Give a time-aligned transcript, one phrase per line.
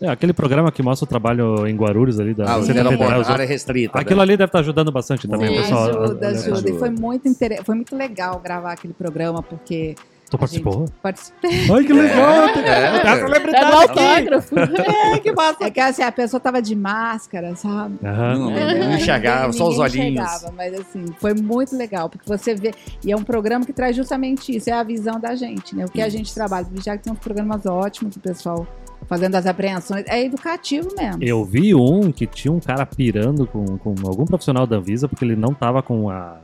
[0.00, 3.22] É, aquele programa que mostra o trabalho em Guarulhos ali da Ah, Receita Federal.
[3.26, 3.98] área restrita.
[3.98, 4.22] Aquilo né?
[4.24, 5.82] ali deve estar ajudando bastante também, Sim, pessoal.
[5.88, 6.48] ajuda, ajuda.
[6.50, 6.78] E ajuda.
[6.78, 7.64] foi muito, inter...
[7.64, 9.94] foi muito legal gravar aquele programa, porque.
[10.30, 10.84] Tu participou?
[11.02, 11.50] Participei.
[11.72, 12.30] Ai, que legal!
[12.58, 13.00] É, é.
[13.00, 14.54] Tá celebridade autógrafo.
[15.14, 15.64] É, que massa!
[15.64, 17.96] É que assim, a pessoa tava de máscara, sabe?
[18.04, 18.34] Aham.
[18.38, 20.22] Não, não enxergava, Ninguém- só os olhinhos.
[20.22, 22.74] enxergava, mas assim, foi muito legal, porque você vê.
[23.02, 25.86] E é um programa que traz justamente isso, é a visão da gente, né?
[25.86, 26.66] O que a gente trabalha.
[26.84, 28.66] Já que tem uns programas ótimos, o pessoal
[29.08, 30.04] fazendo as apreensões.
[30.06, 31.22] É educativo mesmo.
[31.22, 35.24] Eu vi um que tinha um cara pirando com, com algum profissional da Anvisa porque
[35.24, 36.36] ele não tava com a.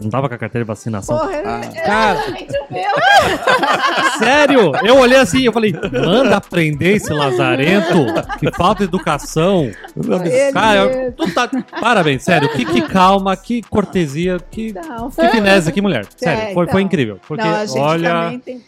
[0.00, 1.16] Não tava com a carteira de vacinação.
[1.16, 1.60] Porra, Ah.
[1.72, 2.18] é Cara,
[4.18, 4.72] sério?
[4.84, 8.06] Eu olhei assim e eu falei, manda aprender esse lazarento,
[8.38, 9.70] que falta educação.
[9.96, 11.48] Ele Cara, tu tá...
[11.80, 12.48] Parabéns, sério.
[12.50, 16.06] Que, que calma, que cortesia, que, Não, que finesse, que mulher.
[16.16, 16.80] Sério, É, foi, foi então.
[16.80, 17.18] incrível.
[17.26, 18.40] Porque, Não, a gente olha.
[18.44, 18.62] tem-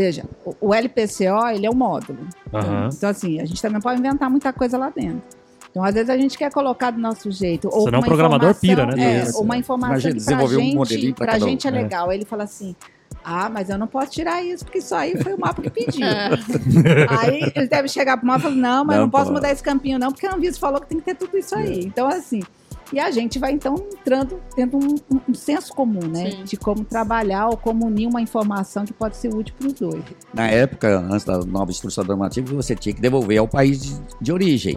[0.00, 0.24] Veja,
[0.60, 2.20] o- LPCO, ele é um módulo.
[2.54, 2.88] Aham.
[2.92, 5.20] Então, assim, a gente também pode inventar muita coisa lá dentro.
[5.70, 7.68] Então, às vezes, a gente quer colocar do nosso jeito.
[7.70, 10.74] Ou Senão uma o programador pira, né, É, uma informação Imagina, que pra um gente,
[10.74, 11.48] modelinho pra pra cada um.
[11.48, 11.72] gente é É.
[11.74, 12.08] legal.
[12.10, 12.74] Aí ele fala assim,
[13.22, 16.06] ah, mas eu não posso tirar isso, porque isso aí foi o mapa que pediu.
[16.06, 16.30] É.
[17.20, 19.34] Aí ele deve chegar pro mapa e falar, não, mas Não eu não posso pode.
[19.36, 21.80] mudar esse campinho não, porque a Anvisa falou que tem que ter tudo isso aí.
[21.84, 22.40] Então, assim,
[22.92, 26.30] e a gente vai, então, entrando, tendo um, um- um senso comum, né?
[26.30, 26.44] Sim.
[26.44, 30.02] De como trabalhar ou como unir uma informação que pode ser útil para os dois.
[30.34, 34.32] Na época, antes da nova instrução normativa, você tinha que devolver ao país de, de
[34.32, 34.76] origem.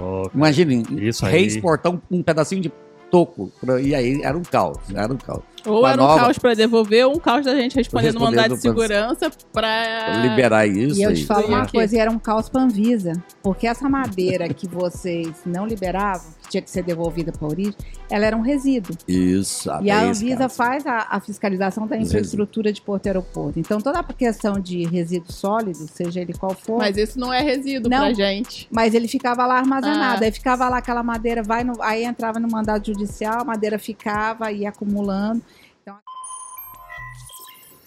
[1.26, 1.32] Aí.
[1.32, 2.72] reexportar um, um pedacinho de
[3.12, 3.52] toco.
[3.62, 4.78] pra- E aí era um caos.
[4.94, 5.44] Era um caos.
[5.66, 8.56] Ou Uma era um nova- caos pra devolver, ou um caos da gente respondendo mandado
[8.56, 10.18] de segurança pra.
[10.28, 11.00] Liberar isso.
[11.00, 11.16] E eu aí.
[11.16, 13.14] te falo uma coisa, e era um caos para Anvisa.
[13.42, 17.74] Porque essa madeira que vocês não liberavam, que tinha que ser devolvida para a origem,
[18.10, 18.96] ela era um resíduo.
[19.08, 19.70] Isso.
[19.82, 23.60] e a Anvisa faz a, a fiscalização da infraestrutura de porto e aeroporto.
[23.60, 27.42] Então, toda a questão de resíduo sólido, seja ele qual for, Mas isso não é
[27.42, 28.00] resíduo Não.
[28.00, 28.68] pra gente.
[28.72, 30.24] Mas ele ficava lá armazenado.
[30.24, 30.26] Ah.
[30.26, 34.52] Aí ficava lá aquela madeira, vai no- aí entrava no mandado judicial, a madeira ficava,
[34.52, 35.42] ia acumulando.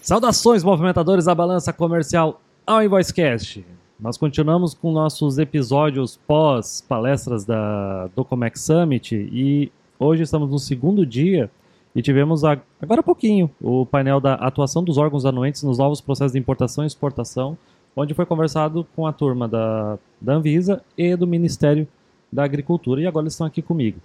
[0.01, 3.65] Saudações, movimentadores da balança comercial ao Invoicecast.
[3.99, 11.07] Nós continuamos com nossos episódios pós palestras da Docomex Summit e hoje estamos no segundo
[11.07, 11.51] dia
[11.95, 16.33] e tivemos agora há pouquinho o painel da atuação dos órgãos anuentes nos novos processos
[16.33, 17.57] de importação e exportação,
[17.97, 21.89] onde foi conversado com a turma da, da Anvisa e do Ministério
[22.31, 23.99] da Agricultura e agora eles estão aqui comigo.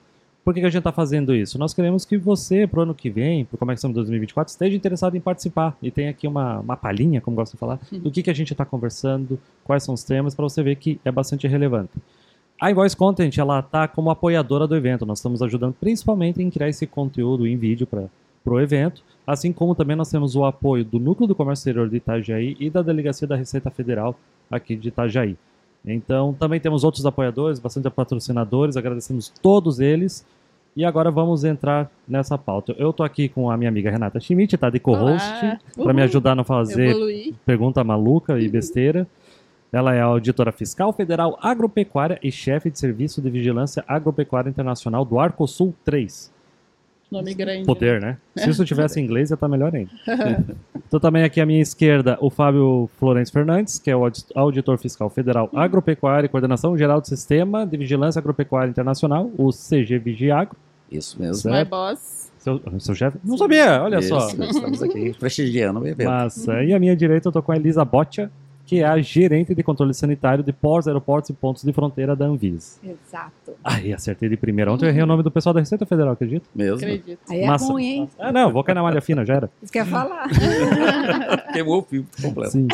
[0.44, 1.60] Por que, que a gente está fazendo isso?
[1.60, 4.76] Nós queremos que você, para o ano que vem, para o Comex Summit 2024, esteja
[4.76, 5.78] interessado em participar.
[5.82, 8.52] E tem aqui uma, uma palhinha, como gosto de falar, do que, que a gente
[8.52, 11.92] está conversando, quais são os temas, para você ver que é bastante relevante.
[12.60, 15.06] A Invoice Content, ela está como apoiadora do evento.
[15.06, 18.10] Nós estamos ajudando principalmente em criar esse conteúdo em vídeo para
[18.46, 21.98] o evento, assim como também nós temos o apoio do Núcleo do Comércio Exterior de
[21.98, 24.16] Itajaí e da Delegacia da Receita Federal
[24.50, 25.38] aqui de Itajaí.
[25.86, 30.26] Então, também temos outros apoiadores, bastante patrocinadores, agradecemos todos eles.
[30.76, 32.74] E agora vamos entrar nessa pauta.
[32.78, 35.28] Eu tô aqui com a minha amiga Renata Schmidt, tá de co-host,
[35.76, 37.34] para me ajudar a não fazer Evoluir.
[37.46, 39.06] pergunta maluca e besteira.
[39.72, 45.20] Ela é auditora fiscal federal agropecuária e chefe de serviço de vigilância agropecuária internacional do
[45.20, 46.32] Arcosul 3.
[47.12, 47.66] Nome grande.
[47.66, 48.18] Poder, né?
[48.38, 49.92] Se isso tivesse em inglês, ia estar melhor ainda.
[50.90, 54.78] Tô também aqui à minha esquerda o Fábio Florencio Fernandes, que é o audi- auditor
[54.78, 60.56] fiscal federal agropecuária e coordenação geral do Sistema de Vigilância Agropecuária Internacional, o CG Vigiagro.
[60.90, 61.36] Isso mesmo.
[61.36, 61.58] Certo.
[61.58, 62.22] My boss.
[62.40, 63.18] Seu, seu chefe?
[63.24, 64.28] Não sabia, olha só.
[64.30, 66.08] Isso, Estamos aqui prestigiando o evento.
[66.10, 66.64] Massa.
[66.64, 68.32] E à minha direita eu tô com a Elisa Boccia,
[68.72, 72.26] que é a gerente de controle sanitário de portos, aeroportos e pontos de fronteira da
[72.26, 72.80] Anvisa.
[72.82, 73.52] Exato.
[73.62, 74.72] Ai, acertei de primeira.
[74.72, 76.48] Ontem eu errei o nome do pessoal da Receita Federal, acredito?
[76.56, 76.78] Mesmo.
[76.78, 77.20] Acredito.
[77.30, 77.70] Aí é Massa.
[77.70, 78.10] ruim, hein?
[78.18, 79.52] Ah, não, vou cair na malha fina, já era.
[79.62, 80.30] Isso quer falar.
[81.52, 82.52] Queimou o fio completo.
[82.52, 82.70] Sim.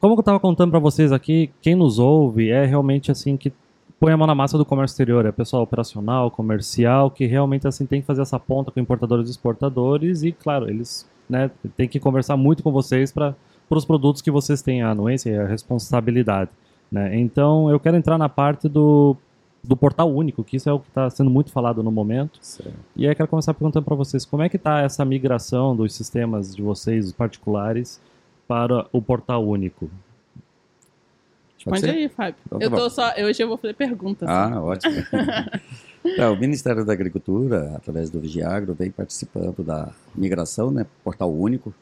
[0.00, 3.52] Como eu tava contando pra vocês aqui, quem nos ouve é realmente assim que
[4.00, 7.84] põe a mão na massa do comércio exterior, é pessoal operacional, comercial, que realmente assim
[7.84, 12.00] tem que fazer essa ponta com importadores e exportadores e, claro, eles né, têm que
[12.00, 13.36] conversar muito com vocês para
[13.76, 16.50] os produtos que vocês têm a anuência e a responsabilidade.
[16.90, 17.18] Né?
[17.18, 19.16] Então, eu quero entrar na parte do,
[19.62, 22.38] do portal único, que isso é o que está sendo muito falado no momento.
[22.40, 22.72] Certo.
[22.96, 25.92] E aí eu quero começar perguntando para vocês, como é que está essa migração dos
[25.92, 28.00] sistemas de vocês, os particulares,
[28.46, 29.90] para o portal único?
[31.64, 32.36] Pode Responde aí, Fábio.
[32.46, 33.12] Então tá eu tô só.
[33.18, 34.28] Hoje eu vou fazer perguntas.
[34.28, 34.94] Ah, ótimo.
[36.04, 41.74] Então, o Ministério da Agricultura, através do Vigiagro, vem participando da migração, né, portal único.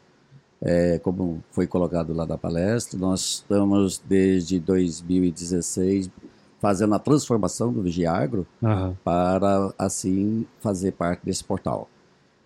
[0.60, 6.10] É, como foi colocado lá da palestra, nós estamos desde 2016
[6.58, 8.96] fazendo a transformação do Vigiagro Aham.
[9.04, 11.88] para assim fazer parte desse portal.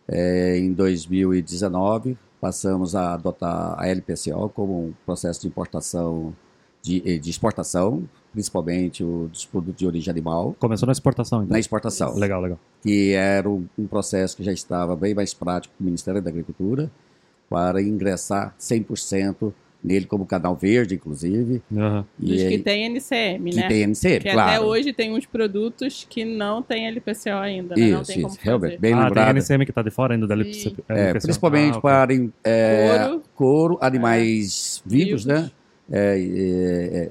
[0.08, 6.34] É, em 2019 passamos a adotar a LPCO como um processo de importação
[6.82, 11.52] de, eh, de exportação, principalmente o, dos produtos de origem animal, Começou na exportação, então.
[11.52, 12.14] na exportação.
[12.14, 12.58] Legal, legal.
[12.82, 16.30] que era um, um processo que já estava bem mais prático para o Ministério da
[16.30, 16.90] Agricultura,
[17.50, 19.52] para ingressar 100%
[19.82, 22.06] nele como canal verde, inclusive, Aham.
[22.20, 23.66] e Dos que aí- tem NCM, que né?
[23.68, 24.50] tem NCM, Que claro.
[24.50, 27.88] até hoje tem uns produtos que não tem LPCO ainda, né?
[27.90, 28.80] não Isso, tem como isso, Herbert, fazer.
[28.80, 29.36] bem ah, tem lembrado.
[29.38, 30.68] NCM que tá de fora ainda da LPC.
[30.70, 30.76] Sim.
[30.88, 33.22] É, principalmente Ah, para em- é, Couro.
[33.34, 35.26] couro, animais vivos, Vivos.
[35.26, 35.50] né?
[35.90, 37.10] É, é, é,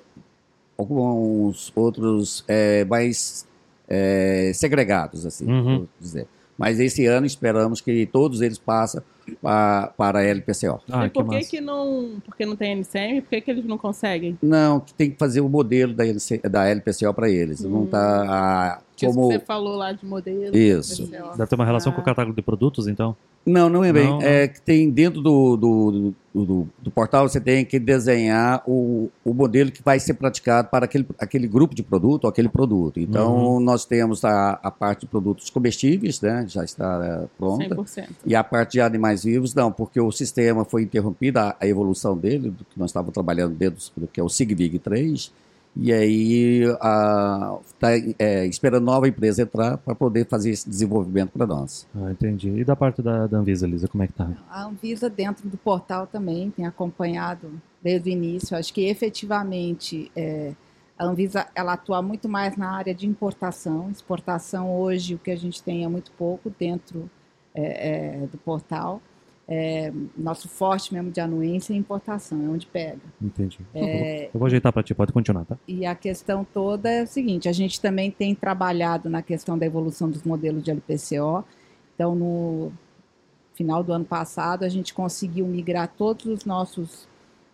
[0.78, 3.48] alguns outros é, mais
[3.92, 5.78] é, segregados, assim, Uhum.
[5.80, 6.28] vou dizer.
[6.60, 9.02] Mas esse ano esperamos que todos eles passem
[9.42, 10.82] pa- para a LPCO.
[10.92, 11.50] Ah, e que por que, massa.
[11.50, 12.22] que não.
[12.26, 13.22] Porque não tem NCM?
[13.22, 14.38] Por que, que eles não conseguem?
[14.44, 17.62] Não, que tem que fazer o modelo da, LC da LPCO para eles.
[17.62, 17.86] Não Hum.
[17.86, 20.56] está Isso que como você falou lá de modelo.
[20.56, 21.08] Isso.
[21.38, 21.96] Deve ter uma relação Ah.
[21.96, 23.16] com o catálogo de produtos, então?
[23.46, 24.06] Não, não é bem.
[24.06, 24.22] Não.
[24.22, 29.10] É que tem dentro do, do, do, do- do portal, você tem que desenhar o,
[29.24, 33.00] o modelo que vai ser praticado para aquele, aquele grupo de produto ou aquele produto.
[33.00, 33.60] Então, Uhum.
[33.62, 36.46] nós temos a, a parte de produtos comestíveis, né?
[36.48, 37.64] Já está é, pronta.
[37.76, 38.08] 100%.
[38.26, 42.18] E a parte de animais vivos, não, porque o sistema foi interrompido, a, a evolução
[42.18, 45.32] dele, do que nós estávamos trabalhando dentro do que é o SIGVIG 3,
[45.76, 46.64] e aí
[47.66, 47.96] está
[48.46, 51.88] esperando nova empresa entrar para poder fazer esse desenvolvimento para nós.
[51.96, 52.50] Ah, entendi.
[52.50, 54.30] E da parte da, da Anvisa, Lisa, como é que tá?
[54.50, 57.52] A Anvisa dentro do portal também tem acompanhado
[57.82, 58.58] desde o início.
[58.58, 60.54] Acho que efetivamente é,
[60.98, 63.90] a Anvisa ela atua muito mais na área de importação.
[63.90, 67.10] Exportação hoje o que a gente tem é muito pouco dentro
[67.56, 69.02] é, é, do portal.
[69.52, 73.00] É, nosso forte mesmo de anuência é importação, é onde pega.
[73.20, 73.58] Entendi.
[73.74, 75.58] É, Eu vou ajeitar pra ti, pode continuar, tá?
[75.68, 79.66] e a questão toda é a seguinte: a gente também tem trabalhado na questão da
[79.66, 81.44] evolução dos modelos de LPCO.
[81.96, 82.72] Então, no
[83.56, 87.08] final do ano passado, a gente conseguiu migrar todos os nossos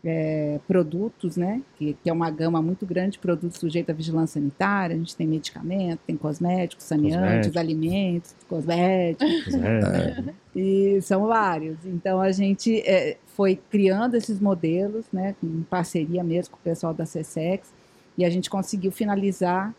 [0.05, 1.61] é, produtos, né?
[1.77, 4.95] Que, que é uma gama muito grande de produtos sujeitos à vigilância sanitária.
[4.95, 9.55] A gente tem medicamento, tem cosméticos, saneantes, alimentos, cosméticos.
[10.57, 11.77] E são vários.
[11.85, 16.93] Então a gente é, foi criando esses modelos, né, em parceria mesmo com o pessoal
[16.93, 17.73] da CSEX,
[18.17, 19.75] e a gente conseguiu finalizar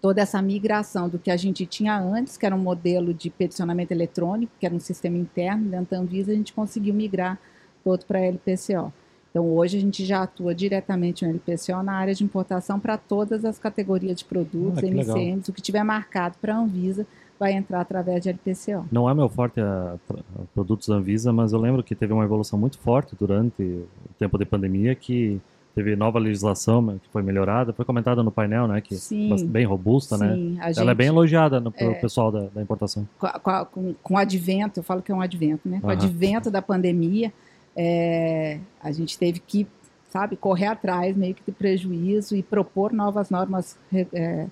[0.00, 3.92] toda essa migração do que a gente tinha antes, que era um modelo de peticionamento
[3.92, 7.36] eletrônico, que era um sistema interno dentro da Anvisa, a gente conseguiu migrar
[7.82, 8.92] todo para a LPCO.
[9.32, 13.44] Então hoje a gente já atua diretamente no LPCO na área de importação para todas
[13.46, 15.16] as categorias de produtos, Ah, que legal.
[15.16, 17.06] MCMs, o que tiver marcado para a Anvisa
[17.40, 18.84] vai entrar através de LPCO.
[18.92, 22.24] Não é meu forte a, a produtos da Anvisa, mas eu lembro que teve uma
[22.24, 23.88] evolução muito forte durante o
[24.18, 25.40] tempo de pandemia, que
[25.74, 29.34] teve nova legislação né, que foi melhorada, foi comentada no painel, né, que Sim.
[29.46, 30.34] bem robusta, né?
[30.34, 33.08] Sim, a Ela é bem elogiada no, pelo pessoal da, da importação.
[33.18, 33.28] com,
[33.72, 35.80] com, com- o advento, eu falo que é um advento, né?
[35.80, 37.32] Com o advento da pandemia,
[37.76, 39.66] é, a gente teve que,
[40.10, 44.46] sabe, correr atrás meio que do prejuízo e propor novas normas, é,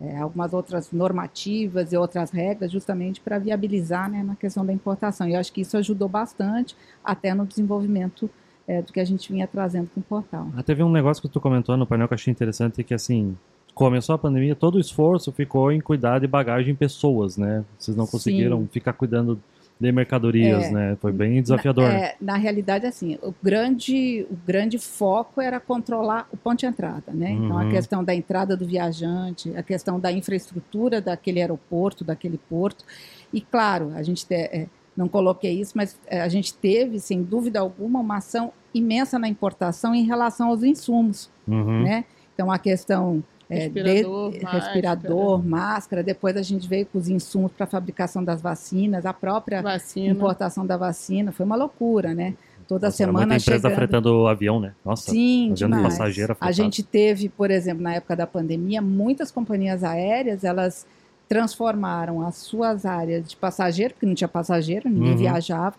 [0.00, 5.28] é, algumas outras normativas e outras regras, justamente para viabilizar né, na questão da importação.
[5.28, 8.28] E eu acho que isso ajudou bastante até no desenvolvimento
[8.68, 10.48] é, do que a gente vinha trazendo com o portal.
[10.56, 13.36] Ah, teve um negócio que tu comentou no painel que eu achei interessante, que assim,
[13.74, 17.64] começou a pandemia, todo o esforço ficou em cuidar de bagagem em pessoas, né?
[17.78, 18.68] Vocês não conseguiram Sim.
[18.72, 19.40] ficar cuidando
[19.78, 20.70] de mercadorias, É.
[20.70, 20.96] né?
[21.00, 21.84] Foi bem desafiador.
[21.88, 26.66] Na, é, na realidade, assim, o grande, o grande foco era controlar o ponto de
[26.66, 27.30] entrada, né?
[27.32, 27.70] Então, a Uhum.
[27.70, 32.84] questão da entrada do viajante, a questão da infraestrutura daquele aeroporto, daquele porto.
[33.32, 37.22] E, claro, a gente te- é, não coloquei isso, mas é, a gente teve, sem
[37.22, 41.82] dúvida alguma, uma ação imensa na importação em relação aos insumos, Uhum.
[41.82, 42.04] né?
[42.34, 44.58] Então, a questão é, de- Respirador, máscara.
[44.58, 49.12] respirador, máscara, depois a gente veio com os insumos para a fabricação das vacinas, a
[49.12, 50.12] própria Vacina.
[50.12, 52.34] importação da vacina, foi uma loucura, né?
[52.66, 53.76] Toda Nossa, era semana muita empresa chegando.
[53.76, 54.72] fretando o avião, né?
[54.84, 60.42] Nossa, Sim, passageiro A gente teve, por exemplo, na época da pandemia, muitas companhias aéreas,
[60.42, 60.84] elas
[61.28, 65.16] transformaram as suas áreas de passageiro, porque não tinha passageiro, ninguém Uhum.
[65.18, 65.74] viajava,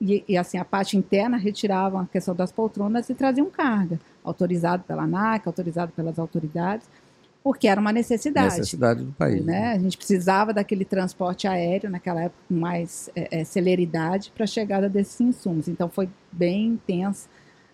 [0.00, 4.82] e, e, assim, a parte interna retiravam a questão das poltronas e traziam carga, autorizado
[4.86, 6.86] pela ANAC, autorizado pelas autoridades,
[7.46, 8.56] porque era uma necessidade.
[8.58, 9.44] necessidade do país.
[9.44, 9.68] né?
[9.74, 14.46] A gente precisava daquele transporte aéreo naquela época com mais é, é, celeridade para a
[14.48, 15.68] chegada desses insumos.
[15.68, 17.28] Então foi bem intensa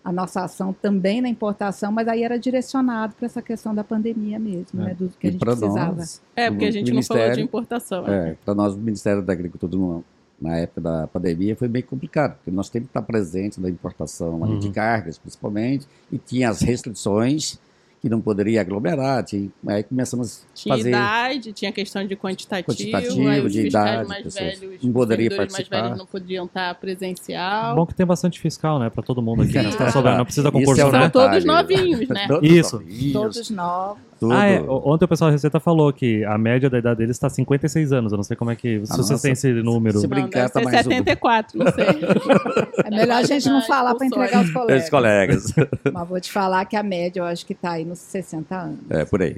[0.05, 4.37] a nossa ação também na importação, mas aí era direcionado para essa questão da pandemia
[4.37, 4.85] mesmo, É.
[4.85, 4.93] né?
[4.93, 5.95] Do que a E gente para precisava.
[5.95, 8.03] nós, É, porque a gente não falou de importação.
[8.03, 8.29] né?
[8.29, 10.03] É, para nós, o Ministério da Agricultura, no-
[10.39, 14.43] na época da pandemia, foi bem complicado, porque nós temos que estar presente na importação
[14.43, 14.73] ali, de Uhum.
[14.73, 17.57] cargas, principalmente, e tinha as restrições
[18.03, 19.23] que não poderia aglomerar.
[19.23, 20.89] Tinha, aí começamos a Tinha fazer.
[20.89, 24.89] idade, tinha questão de quantitativo, Quantitativo, aí os de fiscais idade, mais pessoas velhos, não
[24.89, 25.81] os poderia servidores mais participar.
[25.83, 27.75] velhos não podiam estar presencial.
[27.75, 28.89] Bom que tem bastante fiscal, né?
[28.89, 29.71] Pra todo mundo aqui, né?
[29.71, 31.09] Tá sobrando, não precisa Isso concurso, é um São né?
[31.09, 32.27] todos novinhos, né?
[32.27, 32.75] Todos Isso.
[32.75, 34.03] novinhos, Todos novos.
[34.27, 34.33] Tudo.
[34.33, 34.59] Ah, é.
[34.61, 38.11] Ontem o pessoal da Receita falou que a média da idade deles está 56 anos.
[38.11, 38.85] Eu não sei como é que.
[38.85, 39.19] Se Ah, nossa.
[39.21, 39.99] têm esse número.
[39.99, 40.89] Se Não, brincar, deve tá mais um.
[40.89, 41.85] 74, não sei.
[42.85, 44.83] É melhor a gente não falar para entregar os colegas.
[44.83, 45.53] Os colegas.
[45.93, 48.79] Mas vou te falar que a média eu acho que está aí nos 60 anos.
[48.89, 49.37] É, por aí.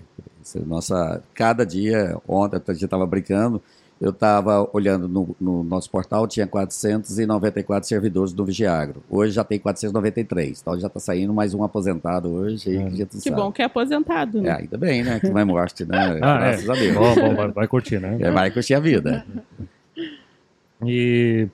[0.55, 3.61] É Nossa, cada dia, ontem a gente estava brincando,
[3.99, 9.01] eu estava olhando no, no nosso portal, tinha 494 servidores do Vigiagro.
[9.09, 12.75] Hoje já tem 493, então já está saindo mais um aposentado hoje.
[12.75, 12.89] É.
[12.89, 14.57] que, gente Que bom que é aposentado, É, né?
[14.59, 15.19] ainda bem, né?
[15.19, 16.19] Que não é morte, né?
[16.21, 16.39] Ah, é.
[16.51, 16.93] Graças a Deus.
[16.93, 18.17] Bom, bom, vai, vai curtir, né?
[18.19, 19.25] É, vai curtir a vida.
[20.85, 21.47] E.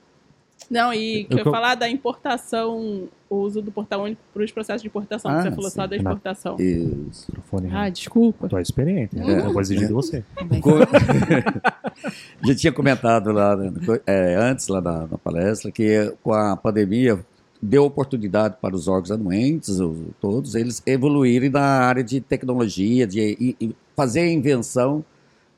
[0.71, 4.51] Não, e que Eu eu falar da importação, o uso do portal único para os
[4.51, 5.89] processos de importação, que Ah, você falou só sim.
[5.89, 6.55] da exportação.
[6.57, 7.27] Isso.
[7.73, 8.47] Ah, desculpa.
[8.57, 9.33] É experiente, né?
[9.33, 9.39] É.
[9.45, 10.23] Eu vou exigir de você.
[12.43, 13.71] Já tinha comentado lá né,
[14.07, 17.19] é, antes lá na, na palestra que com a pandemia
[17.61, 23.55] deu oportunidade para os órgãos anuentes, os- todos eles evoluírem na área de tecnologia, de
[23.61, 25.03] i- fazer a invenção,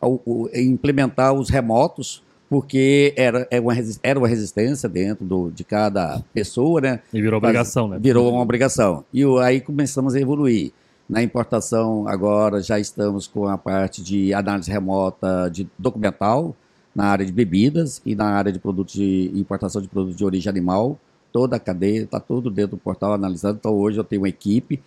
[0.01, 2.22] ao- o- implementar os remotos,
[2.53, 6.99] porque era, é uma, era uma resistência dentro do- de cada pessoa, né?
[7.11, 7.97] E virou obrigação, né?
[7.99, 9.03] Virou uma obrigação.
[9.11, 10.71] E aí começamos a evoluir.
[11.09, 16.55] Na importação, agora já estamos com a parte de análise remota de documental,
[16.95, 20.47] na área de bebidas e na área de produtos de importação de produtos de origem
[20.47, 20.99] animal.
[21.31, 23.57] Toda a cadeia, está tudo dentro do portal analisado.
[23.59, 24.79] Então hoje eu tenho uma equipe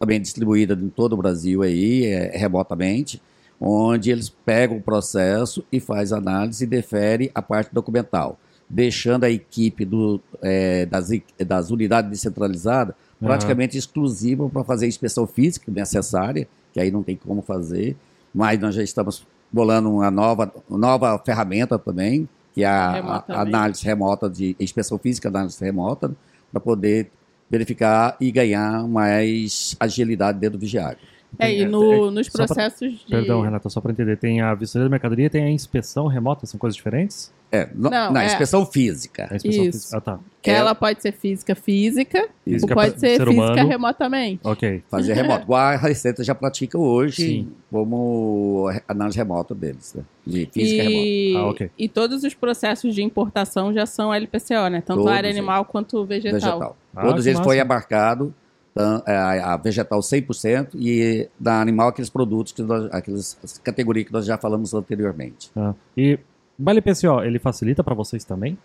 [0.00, 3.22] também distribuída em todo o Brasil aí, é, remotamente,
[3.60, 8.38] onde eles pegam o processo e faz análise e defere a parte documental,
[8.68, 11.08] deixando a equipe do, é, das,
[11.46, 17.16] das unidades descentralizadas praticamente exclusiva para fazer a inspeção física necessária, que aí não tem
[17.16, 17.96] como fazer,
[18.32, 23.48] mas nós já estamos bolando uma nova, nova ferramenta também, que é a, a Remotamente.
[23.48, 26.14] análise remota de inspeção física, análise remota,
[26.52, 27.10] para poder
[27.50, 30.98] verificar e ganhar mais agilidade dentro do vigiário.
[31.38, 33.04] É, e É, no- é, nos só pra- processos de.
[33.08, 34.16] Perdão, Renata, só para entender.
[34.16, 37.32] Tem a vistoria da mercadoria e tem a inspeção remota, são coisas diferentes?
[37.50, 38.26] É, no- Não, na é.
[38.26, 39.26] inspeção física.
[39.30, 39.72] A inspeção Isso.
[39.78, 40.18] física- Ah, tá.
[40.42, 40.54] Que É.
[40.54, 43.68] ela pode ser física física, Física ou pode pra- ser, ser física humano.
[43.68, 44.40] remotamente.
[44.44, 44.82] Ok.
[44.90, 45.42] Fazer remoto.
[45.44, 47.52] Igual a Receita já pratica hoje Sim.
[47.70, 50.02] como análise remota deles, né?
[50.26, 50.98] De física remota.
[51.00, 51.70] E, Ah, ok.
[51.78, 54.80] e todos os processos de importação já são LPCO, né?
[54.82, 56.32] Tanto Todos, a área animal quanto vegetal.
[56.40, 56.76] vegetal.
[56.94, 57.48] Ah, Todos eles massa.
[57.48, 58.34] foi abarcado,
[58.78, 64.12] tan- é, a, vegetal 100% e da animal aqueles produtos, que nós, aquelas categorias que
[64.12, 65.50] nós já falamos anteriormente.
[65.56, 65.74] Ah.
[65.96, 66.18] E
[66.58, 68.56] o LPCO, ele facilita para vocês também?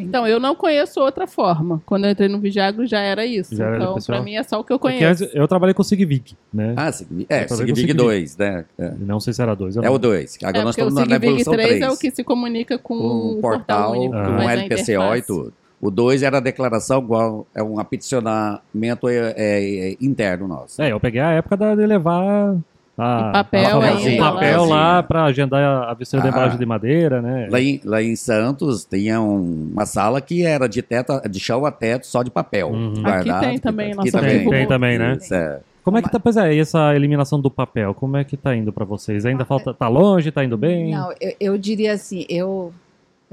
[0.00, 1.80] Então, eu não conheço outra forma.
[1.86, 3.54] Quando eu entrei no Vigiagro já era isso.
[3.54, 5.24] Já era então, pra mim é só o que eu Porque conheço.
[5.32, 6.74] eu trabalhei com o SIGVIG, né?
[6.76, 7.94] Ah, Sig- é, Sigvig consegui.
[7.94, 8.64] 2, né?
[8.76, 9.76] É, Não sei se era dois.
[9.76, 9.94] eu é não.
[9.94, 10.38] o 2.
[10.42, 11.82] Agora é, nós porque o estamos na, na SIGVIG evolução 3 3.
[11.82, 14.36] é o que se comunica com, com o o portal, único, com Ah.
[14.38, 15.52] o faz a LPCO e tudo.
[15.80, 20.80] O 2 era a declaração igual, é um apicionamento é, é, é, interno nosso.
[20.80, 22.56] É, eu peguei a época da, de levar
[22.96, 25.02] a, papel a- ainda, um papel lá.
[25.02, 26.32] para agendar a, a vistoria da Ah.
[26.32, 27.48] embalagem de madeira, né?
[27.50, 31.66] Lá em, lá em Santos tinha um- uma sala que era de teto, de chão
[31.66, 32.68] a teto, só de papel.
[32.70, 33.02] Uhum.
[33.02, 33.30] guardado.
[33.38, 34.38] Aqui tem também, Aqui nossa também.
[34.40, 35.18] Tem, tem também, né?
[35.32, 35.58] É.
[35.82, 38.56] Como é que tá, pois é, e essa eliminação do papel, como é que tá
[38.56, 39.26] indo para vocês?
[39.26, 40.92] Ainda falta, tá longe, tá indo bem?
[40.92, 42.72] Não, eu, eu diria assim, eu,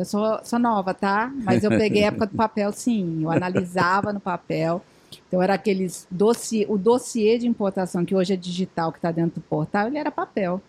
[0.01, 1.31] eu sou, sou nova, tá?
[1.43, 3.23] Mas eu peguei a época do papel, sim.
[3.23, 4.81] Eu analisava no papel.
[5.27, 9.39] Então era aqueles dossiê, o dossiê de importação que hoje é digital, que está dentro
[9.41, 10.61] do portal, ele era papel.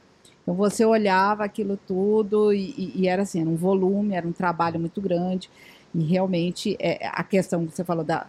[0.42, 4.32] Então você olhava aquilo tudo e, e- e era assim, era um volume, era um
[4.32, 5.48] trabalho muito grande.
[5.94, 8.26] E realmente é, a questão que você falou da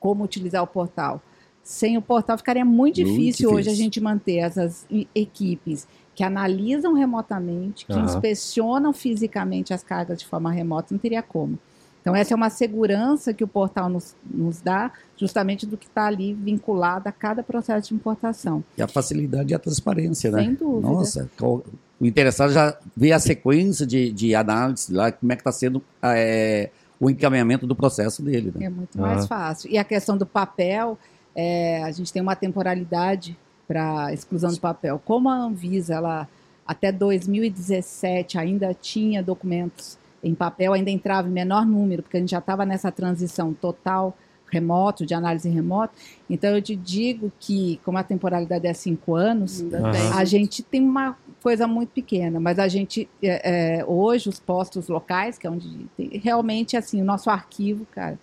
[0.00, 1.20] como utilizar o portal.
[1.62, 3.84] Sem o portal ficaria muito Muito difícil, hoje a difícil.
[3.84, 8.04] gente manter essas equipes que analisam remotamente, que Aham.
[8.04, 11.58] inspecionam fisicamente as cargas de forma remota, não teria como.
[12.00, 16.06] Então, essa é uma segurança que o portal nos, nos dá, justamente do que está
[16.06, 18.62] ali vinculado a cada processo de importação.
[18.76, 20.44] E a facilidade e a transparência, né?
[20.44, 20.86] Sem dúvida.
[20.86, 25.50] Nossa, o interessado já vê a sequência de, de análise lá, como é que está
[25.50, 26.68] sendo é,
[27.00, 28.66] o encaminhamento do processo dele, né?
[28.66, 29.70] É muito mais fácil.
[29.70, 30.98] E a questão do papel,
[31.34, 33.34] é, a gente tem uma temporalidade
[33.66, 35.00] para exclusão do papel.
[35.04, 36.28] Como a Anvisa, ela
[36.66, 42.30] até 2017 ainda tinha documentos em papel, ainda entrava em menor número, porque a gente
[42.30, 44.16] já estava nessa transição total
[44.50, 45.92] remoto, de análise remota.
[46.30, 49.80] Então eu te digo que, como a temporalidade é cinco anos, tem.
[50.14, 54.88] a gente tem uma coisa muito pequena, mas a gente, é, é, hoje, os postos
[54.88, 58.18] locais, que é onde tem, realmente, assim, o nosso arquivo, cara,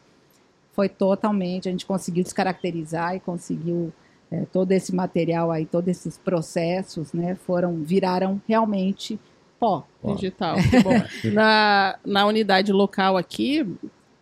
[0.74, 3.94] foi totalmente, a gente conseguiu descaracterizar e conseguiu
[4.32, 9.20] é, todo esse material aí, todos esses processos, né, foram viraram realmente
[9.60, 9.86] pó.
[10.04, 10.56] Digital.
[10.70, 11.34] que bom.
[11.34, 13.68] na, na unidade local aqui,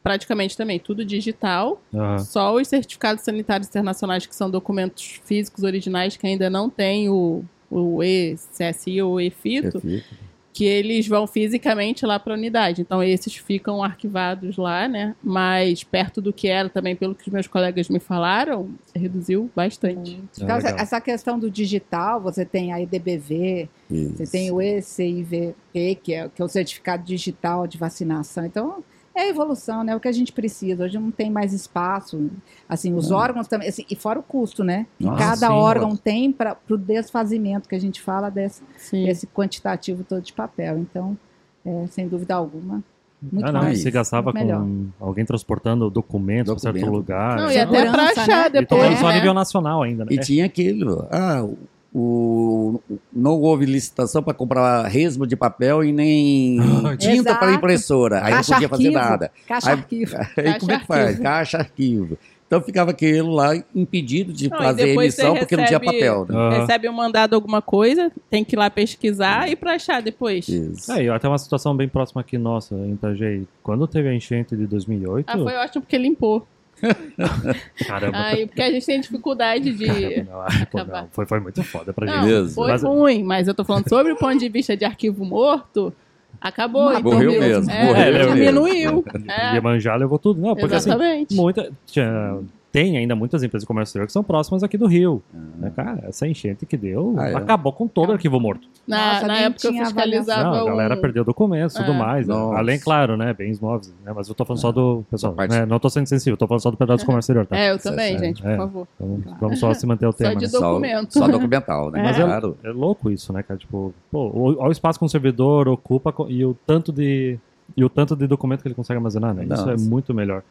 [0.03, 1.81] praticamente também tudo digital.
[1.93, 2.19] Aham.
[2.19, 7.45] Só os certificados sanitários internacionais, que são documentos físicos originais que ainda não têm o,
[7.69, 10.28] o ECSI ou EFITO, Perfeito.
[10.59, 12.81] Que eles vão fisicamente lá para a unidade.
[12.81, 15.15] Então, esses ficam arquivados lá, né?
[15.23, 20.21] Mas perto do que era também, pelo que os meus colegas me falaram, reduziu bastante.
[20.35, 20.83] Então, essa, legal.
[20.83, 24.31] essa questão do digital, você tem a EDBV, você Isso.
[24.33, 25.55] tem o ECIVP,
[26.03, 28.45] que é, que é o certificado digital de vacinação.
[28.45, 28.83] Então,
[29.19, 29.95] é a evolução, né?
[29.95, 30.85] O que a gente precisa.
[30.85, 32.29] Hoje não tem mais espaço.
[32.67, 33.17] Assim, os Não.
[33.17, 33.67] órgãos também.
[33.67, 34.85] assim, e fora o custo, né?
[34.99, 36.01] Nossa, cada sim, órgão nossa.
[36.01, 39.05] tem para o desfazimento, que a gente fala desse, Sim.
[39.05, 40.77] desse quantitativo todo de papel.
[40.79, 41.17] Então,
[41.65, 42.83] é, sem dúvida alguma,
[43.21, 43.81] muito Ah, não, mais.
[43.81, 44.61] se gastava muito melhor.
[44.61, 47.37] com alguém transportando documentos para certo lugar.
[47.37, 48.45] Não, e até para achar né?
[48.47, 48.81] E depois.
[48.81, 49.15] falando só a né?
[49.15, 50.11] nível nacional ainda, né?
[50.13, 51.05] E tinha aquilo.
[51.11, 51.45] Ah,
[51.93, 52.79] o,
[53.11, 58.17] não houve licitação para comprar resmo de papel e nem Ah, tinta para impressora.
[58.23, 59.03] Aí não Caixa podia fazer arquivo.
[59.09, 59.31] nada.
[59.47, 60.15] Caixa Aí- arquivo.
[60.37, 61.19] Aí como é que faz?
[61.19, 62.17] Caixa arquivo.
[62.47, 66.25] Então ficava aquilo lá impedido de Não, fazer emissão você porque não tinha recebe- papel.
[66.27, 66.35] Né?
[66.35, 66.59] Aham.
[66.61, 70.47] Recebe um mandado alguma coisa, tem que ir lá pesquisar e para achar depois.
[70.49, 70.91] Isso.
[70.91, 73.43] É, e até uma situação bem próxima aqui nossa, em Itajaí.
[73.61, 76.47] Quando teve a enchente de 2008, Ah, foi ótimo porque limpou.
[77.87, 78.17] caramba.
[78.17, 80.23] Aí, porque a gente tem dificuldade de.
[80.23, 82.25] Não, ah, pô, não, foi, foi muito foda pra Não, gente.
[82.25, 82.49] Mesmo.
[82.51, 85.93] foi Mas- ruim, mas eu tô falando sobre o ponto de vista de arquivo morto,
[86.39, 86.91] acabou.
[87.01, 87.41] Morreu entendeu?
[87.59, 88.33] mesmo, É, morreu mesmo.
[88.35, 89.05] diminuiu.
[89.27, 90.41] É, Iemanjá levou tudo.
[90.41, 91.35] Não, porque assim, exatamente.
[91.35, 92.39] muita, tinha-
[92.71, 95.21] tem ainda muitas empresas de comércio exterior que são próximas aqui do Rio.
[95.57, 97.35] né, cara, essa enchente que deu Ah, é.
[97.35, 98.67] acabou com todo o arquivo morto.
[98.87, 101.97] na Nossa, na época eu fiscalizava Não, a galera um- perdeu documentos e tudo É.
[101.97, 102.27] mais.
[102.27, 102.35] né?
[102.55, 103.33] Além, claro, né?
[103.33, 103.93] Bens móveis.
[104.05, 104.11] Né?
[104.15, 105.03] Mas eu tô falando só do.
[105.09, 107.57] Pessoal, né, não tô sendo sensível, tô falando só do pedaço do comércio exterior, tá?
[107.57, 108.23] É, eu também, certo.
[108.23, 108.57] gente, por É.
[108.57, 108.87] favor.
[108.95, 109.37] Então, Claro.
[109.41, 110.35] vamos só se manter o Só tema.
[110.35, 110.51] de né?
[110.51, 111.13] documento.
[111.13, 111.99] Só, só documental, né?
[111.99, 112.03] É.
[112.03, 112.57] Mas é- Claro.
[112.63, 113.59] É louco isso, né, cara?
[113.59, 117.37] Tipo, pô, olha o espaço que um servidor ocupa e o tanto de.
[117.79, 119.43] E o tanto de documento que ele consegue armazenar, né?
[119.43, 119.71] Isso Nossa.
[119.71, 120.43] é muito melhor.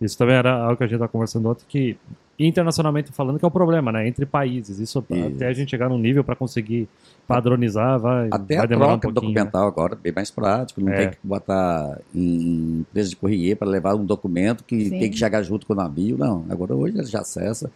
[0.00, 1.96] Isso também era algo que a gente estava conversando ontem, que
[2.38, 4.08] internacionalmente falando que é o problema, né?
[4.08, 4.80] Entre países.
[4.80, 5.26] Isso, Isso.
[5.36, 6.88] até a gente chegar num nível para conseguir
[7.28, 9.32] padronizar, vai, Até vai a demorar um troca pouquinho.
[9.34, 9.40] né?
[9.44, 10.96] documental agora é bem mais prático, não É.
[10.96, 14.98] tem que botar em empresa de correia para levar um documento que Sim.
[14.98, 16.44] tem que chegar junto com o navio, não.
[16.50, 17.70] Agora hoje ele já acessa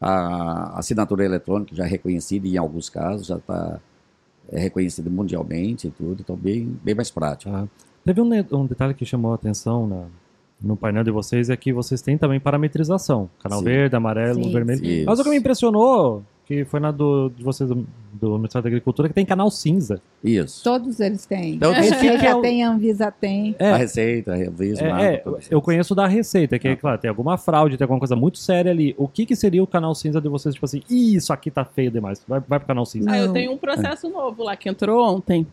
[0.00, 3.80] a assinatura eletrônica já é reconhecida e em alguns casos já está
[4.50, 7.50] é reconhecida mundialmente e tudo, então bem, bem mais prático.
[7.54, 7.66] Ah,
[8.04, 10.06] teve um, um detalhe que chamou a atenção na-
[10.60, 13.28] no painel de vocês, é que vocês têm também parametrização.
[13.42, 13.64] Canal Sim.
[13.64, 14.78] verde, amarelo, Sim, vermelho.
[14.78, 15.04] sim.
[15.04, 18.68] Mas o que me impressionou, que foi na do, de vocês do, do Ministério da
[18.68, 20.02] Agricultura, que tem canal cinza.
[20.22, 20.62] Isso.
[20.64, 21.54] Todos eles têm.
[21.54, 23.54] Então, Receita que que é o- tem, Anvisa tem.
[23.58, 26.76] É, A receita, a revista, É, é, eu conheço da Receita, que, é Ah.
[26.76, 28.92] claro, tem alguma fraude, tem alguma coisa muito séria ali.
[28.98, 30.54] O que, que seria o canal cinza de vocês?
[30.54, 32.22] Tipo assim, "Ih, isso aqui tá feio demais.
[32.26, 33.10] Vai, vai pro canal cinza.
[33.10, 35.46] Ah, eu tenho um processo novo lá que entrou ontem.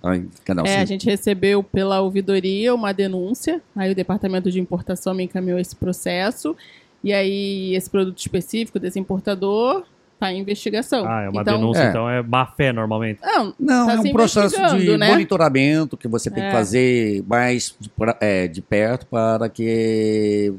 [0.43, 5.23] Canal É, a gente recebeu pela ouvidoria uma denúncia, aí o departamento de importação me
[5.23, 6.55] encaminhou esse processo,
[7.03, 9.83] e aí esse produto específico desse importador
[10.19, 11.05] está em investigação.
[11.07, 11.89] Ah, é uma então, denúncia, É.
[11.89, 13.19] então é má fé normalmente.
[13.23, 15.07] Não, Não, tá é um processo de né?
[15.11, 16.47] monitoramento que você tem É.
[16.47, 20.53] que fazer mais de, pra- é, de perto para que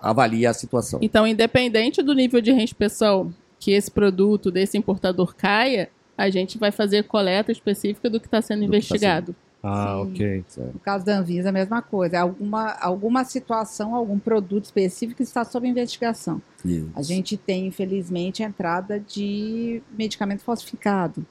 [0.00, 0.98] avalie a situação.
[1.02, 6.72] Então, independente do nível de reinspeção que esse produto desse importador caia, a gente vai
[6.72, 9.36] fazer coleta específica do que está sendo Do que tá investigado.
[9.66, 10.12] Ah, Sim.
[10.12, 10.44] ok.
[10.74, 12.20] No caso da Anvisa, a mesma coisa.
[12.20, 16.40] Alguma, alguma situação, algum produto específico está sob investigação.
[16.64, 16.90] Isso.
[16.94, 21.26] A gente tem, infelizmente, a entrada de medicamento falsificado.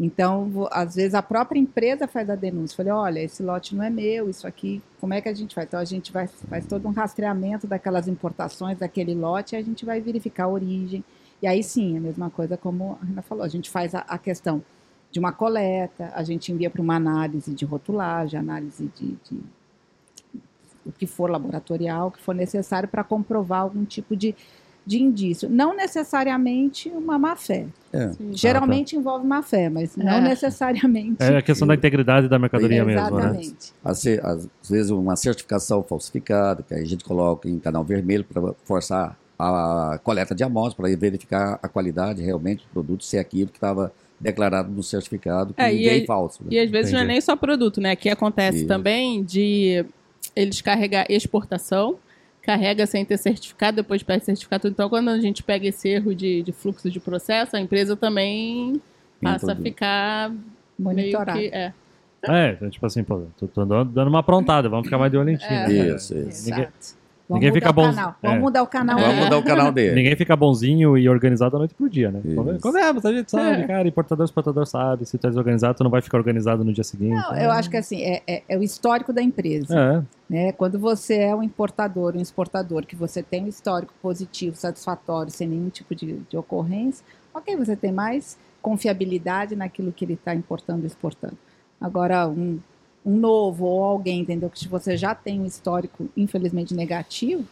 [0.00, 2.76] Então, às vezes, a própria empresa faz a denúncia.
[2.76, 5.66] Fala, olha, esse lote não é meu, isso aqui, como é que a gente faz?
[5.66, 9.84] Então, a gente vai, faz todo um rastreamento daquelas importações daquele lote e a gente
[9.84, 11.04] vai verificar a origem.
[11.42, 13.44] E aí, sim, a mesma coisa como a Rina falou.
[13.44, 14.62] A gente faz a, a questão
[15.10, 19.40] de uma coleta, a gente envia para uma análise de rotulagem, análise de, de
[20.84, 24.34] o que for laboratorial, o que for necessário para comprovar algum tipo de,
[24.86, 25.48] de indício.
[25.48, 27.66] Não necessariamente uma má fé.
[27.92, 28.10] É.
[28.32, 30.20] Geralmente envolve má fé, mas não É.
[30.20, 31.22] necessariamente.
[31.22, 33.18] É a questão da integridade da mercadoria mesmo, né?
[33.26, 33.72] Exatamente.
[33.84, 38.54] Às, ve- às vezes uma certificação falsificada, que a gente coloca em canal vermelho para
[38.64, 43.50] forçar a coleta de amostras, para verificar a qualidade realmente do produto, se é aquilo
[43.50, 46.42] que estava declarado no certificado, que É, e veio aí- falso.
[46.42, 46.48] né?
[46.52, 47.12] E às vezes não é Entendi.
[47.14, 47.92] nem só produto, né?
[47.92, 48.66] Aqui acontece Isso.
[48.66, 49.84] também de
[50.34, 51.96] eles carregar exportação,
[52.42, 54.68] carrega sem ter certificado, depois pede certificado.
[54.68, 58.80] Então, quando a gente pega esse erro de, de fluxo de processo, a empresa também
[59.22, 59.70] passa a Entendi.
[59.70, 60.32] ficar
[61.34, 61.46] que...
[61.52, 61.72] É.
[62.24, 65.16] É, então, tipo assim, pô, tô, tô dando dando uma aprontada, vamos ficar mais de
[65.18, 65.68] olho em ti, É.
[65.68, 65.94] né?
[65.94, 66.50] Isso, isso.
[66.50, 66.68] Ninguém-.
[67.28, 68.14] Vamos Ninguém mudar fica o bom- canal.
[68.22, 68.26] é.
[68.26, 68.98] Vamos mudar o canal.
[68.98, 69.94] Vamos mudar o canal dele.
[69.96, 72.20] Ninguém fica bonzinho e organizado da noite pro dia, né?
[72.24, 72.58] Isso.
[72.62, 73.66] Convenhamos, a gente sabe, É.
[73.66, 73.86] cara.
[73.86, 75.04] Importador, exportador sabe.
[75.04, 77.14] Se tu é desorganizado, tu não vai ficar organizado no dia seguinte.
[77.14, 79.78] Não, eu acho que assim, é, é- é o histórico da empresa.
[79.78, 80.18] É.
[80.32, 80.52] né?
[80.52, 85.48] Quando você é um importador, um exportador, que você tem um histórico positivo, satisfatório, sem
[85.48, 90.84] nenhum tipo de, de ocorrência, ok, você tem mais confiabilidade naquilo que ele está importando
[90.84, 91.36] e exportando.
[91.80, 92.58] Agora, um,
[93.04, 97.44] um novo ou alguém, entendeu, que você já tem um histórico, infelizmente, negativo,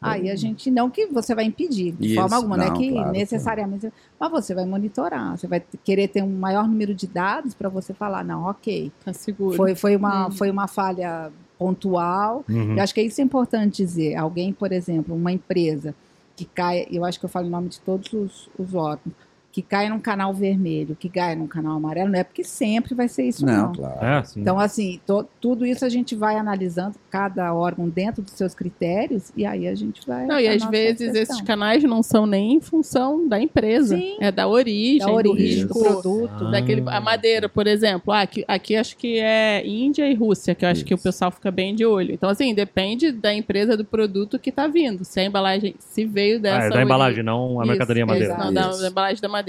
[0.00, 2.76] aí a gente, não que você vai impedir, de Isso, forma alguma, não é não,
[2.76, 7.06] que claro, necessariamente, mas você vai monitorar, você vai querer ter um maior número de
[7.06, 9.56] dados para você falar, não, ok, Tá seguro.
[9.56, 10.30] foi, foi, uma, Hum.
[10.30, 12.76] foi uma falha pontual, Uhum.
[12.76, 14.14] eu acho que isso é importante dizer.
[14.16, 15.94] Alguém, por exemplo, uma empresa
[16.34, 19.12] que cai, eu acho que eu falo em nome de todos os, os órgãos,
[19.52, 23.08] que cai num canal vermelho, que cai num canal amarelo, não é porque sempre vai
[23.08, 23.66] ser isso, não.
[23.68, 24.04] Não, claro.
[24.04, 24.22] É.
[24.36, 29.32] Então, assim, to- tudo isso a gente vai analisando, cada órgão dentro dos seus critérios,
[29.36, 30.24] e aí a gente vai.
[30.24, 31.22] Não, e às vezes questão.
[31.22, 33.96] esses canais não são nem em função da empresa.
[33.96, 34.16] Sim.
[34.20, 35.80] É da origem, da do origem do risco.
[35.82, 36.44] produto.
[36.46, 36.50] Ah.
[36.52, 38.12] Daquele, a madeira, por exemplo.
[38.12, 41.02] Ah, aqui, aqui acho que é Índia e Rússia, que eu acho que o Isso.
[41.02, 42.14] pessoal fica bem de olho.
[42.14, 45.04] Então, assim, depende da empresa do produto que tá vindo.
[45.04, 46.54] Se a embalagem, se veio dessa.
[46.54, 48.34] Ah, é da origem- embalagem, não a Isso, mercadoria madeira.
[48.34, 48.44] exato.
[48.44, 48.82] Não, da, Isso.
[48.82, 49.39] da embalagem da madeira.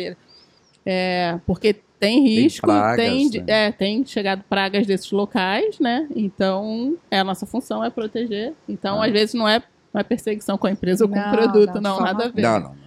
[0.86, 3.44] É, porque tem risco, pragas, tem, né?
[3.48, 6.08] é, tem chegado pragas desses locais, né?
[6.16, 8.54] Então, é, a nossa função é proteger.
[8.68, 9.06] Então, Ah.
[9.06, 9.62] às vezes, não é,
[9.94, 12.42] não é perseguição com a empresa ou com o produto, não, não, nada a ver.
[12.42, 12.82] Não, não.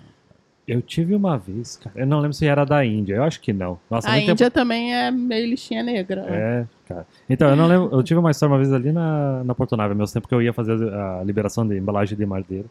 [0.67, 1.95] Eu tive uma vez, cara.
[2.01, 3.17] Eu não lembro se era da Índia.
[3.17, 3.79] Eu acho que não.
[3.91, 6.23] Nossa, A Índia também é meio lixinha negra.
[6.23, 6.33] tempo.
[6.33, 6.61] né?
[6.63, 7.07] É, cara.
[7.29, 7.91] Então, eu não lembro.
[7.95, 10.41] Eu tive uma história uma vez ali na, na Porto Nave, meus tempos que eu
[10.41, 12.65] ia fazer a liberação de embalagem de madeira.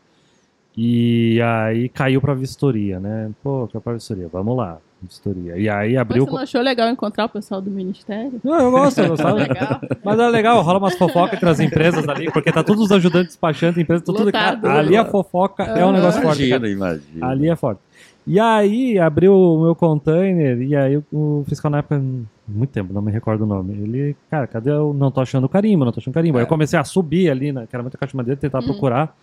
[0.75, 3.29] E aí caiu pra vistoria, né?
[3.43, 4.27] Pô, caiu pra vistoria.
[4.33, 5.55] Vamos lá, vistoria.
[5.55, 6.25] E aí abriu.
[6.25, 8.41] você não achou legal encontrar o pessoal do Ministério?
[8.43, 9.37] Não, eu gosto, eu gostava.
[9.37, 9.81] Legal.
[10.03, 13.27] Mas é legal, rola umas fofocas entre as empresas ali, porque tá todos os ajudantes
[13.33, 14.25] despachantes, empresas, tá tudo.
[14.25, 14.61] Lotado.
[14.63, 16.49] Cara, ali a fofoca é um negócio forte.
[16.49, 16.67] cara.
[16.67, 17.27] Imagina, imagina.
[17.27, 17.79] Ali é forte.
[18.25, 22.01] E aí abriu o meu container e aí o- o fiscal na época,
[22.47, 23.73] muito tempo, não me recordo o nome.
[23.73, 26.37] Ele, cara, cadê eu não tô achando carimbo, não tô achando carimbo.
[26.37, 26.49] Aí eu É.
[26.49, 28.65] comecei a subir ali, na, que era muita caixa de madeira, tentar Uhum.
[28.65, 29.15] procurar.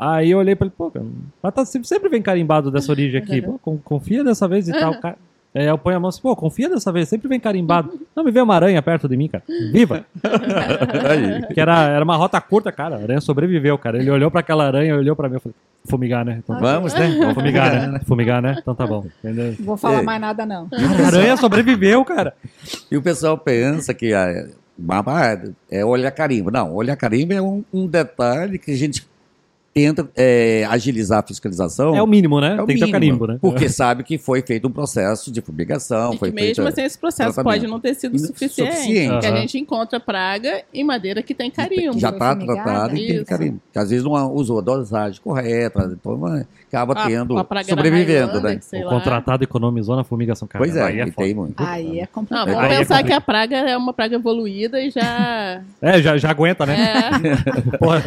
[0.00, 1.04] Aí eu olhei pra ele, pô, cara,
[1.42, 3.42] mas tá, sempre sempre vem carimbado dessa origem aqui.
[3.42, 4.98] Pô, con- confia dessa vez e tal.
[4.98, 5.16] Cara.
[5.54, 8.00] Aí eu ponho a mão assim, pô, confia dessa vez, sempre vem carimbado.
[8.16, 9.42] Não me vê uma aranha perto de mim, cara.
[9.72, 10.06] Viva!
[11.10, 11.52] Aí.
[11.52, 12.96] Que era, era uma rota curta, cara.
[12.96, 13.98] A aranha sobreviveu, cara.
[13.98, 16.40] Ele olhou pra aquela aranha, olhou pra mim e falei, fumigar, né?
[16.42, 17.16] Então, Vamos, né?
[17.18, 18.00] Vamos fumigar, né?
[18.06, 18.56] Fumigar, né?
[18.58, 19.04] Então tá bom.
[19.22, 19.54] Entendeu?
[19.58, 20.04] Não vou falar Ei.
[20.04, 20.68] mais nada, não.
[20.68, 22.32] Cara, a aranha sobreviveu, cara.
[22.90, 24.46] E o pessoal pensa que a,
[24.88, 25.38] ah,
[25.70, 26.50] é olhar carimbo.
[26.50, 29.09] Não, olhar carimbo é um, um detalhe que a gente
[29.72, 31.94] tenta é, agilizar a fiscalização.
[31.94, 32.56] É o mínimo, né?
[32.58, 33.38] É o Tem que ter o mínimo, carimbo, né?
[33.40, 36.12] Porque sabe que foi feito um processo de fumigação.
[36.14, 37.60] E foi que mesmo assim esse processo tratamento.
[37.60, 38.72] pode não ter sido suficiente.
[38.74, 39.10] suficiente.
[39.12, 39.40] Porque a Aham.
[39.42, 41.98] gente encontra praga em madeira que tem carimbo.
[41.98, 43.60] já está tratado e tem carimbo.
[43.64, 48.40] Porque às vezes não usou a dosagem correta, então vai- acaba A- tendo, a sobrevivendo,
[48.40, 48.56] né?
[48.60, 48.90] que O lá.
[48.90, 50.64] contratado economizou na fumigação, cara.
[50.64, 51.26] Pois é, Aí e foda.
[51.26, 51.54] tem muito.
[51.62, 52.46] Aí é Não, complicado.
[52.46, 53.06] vamos Aí é pensar complicado.
[53.06, 55.62] que a praga é uma praga evoluída e já.
[55.82, 56.76] É, já, já aguenta, né?
[57.72, 58.02] é, Porra.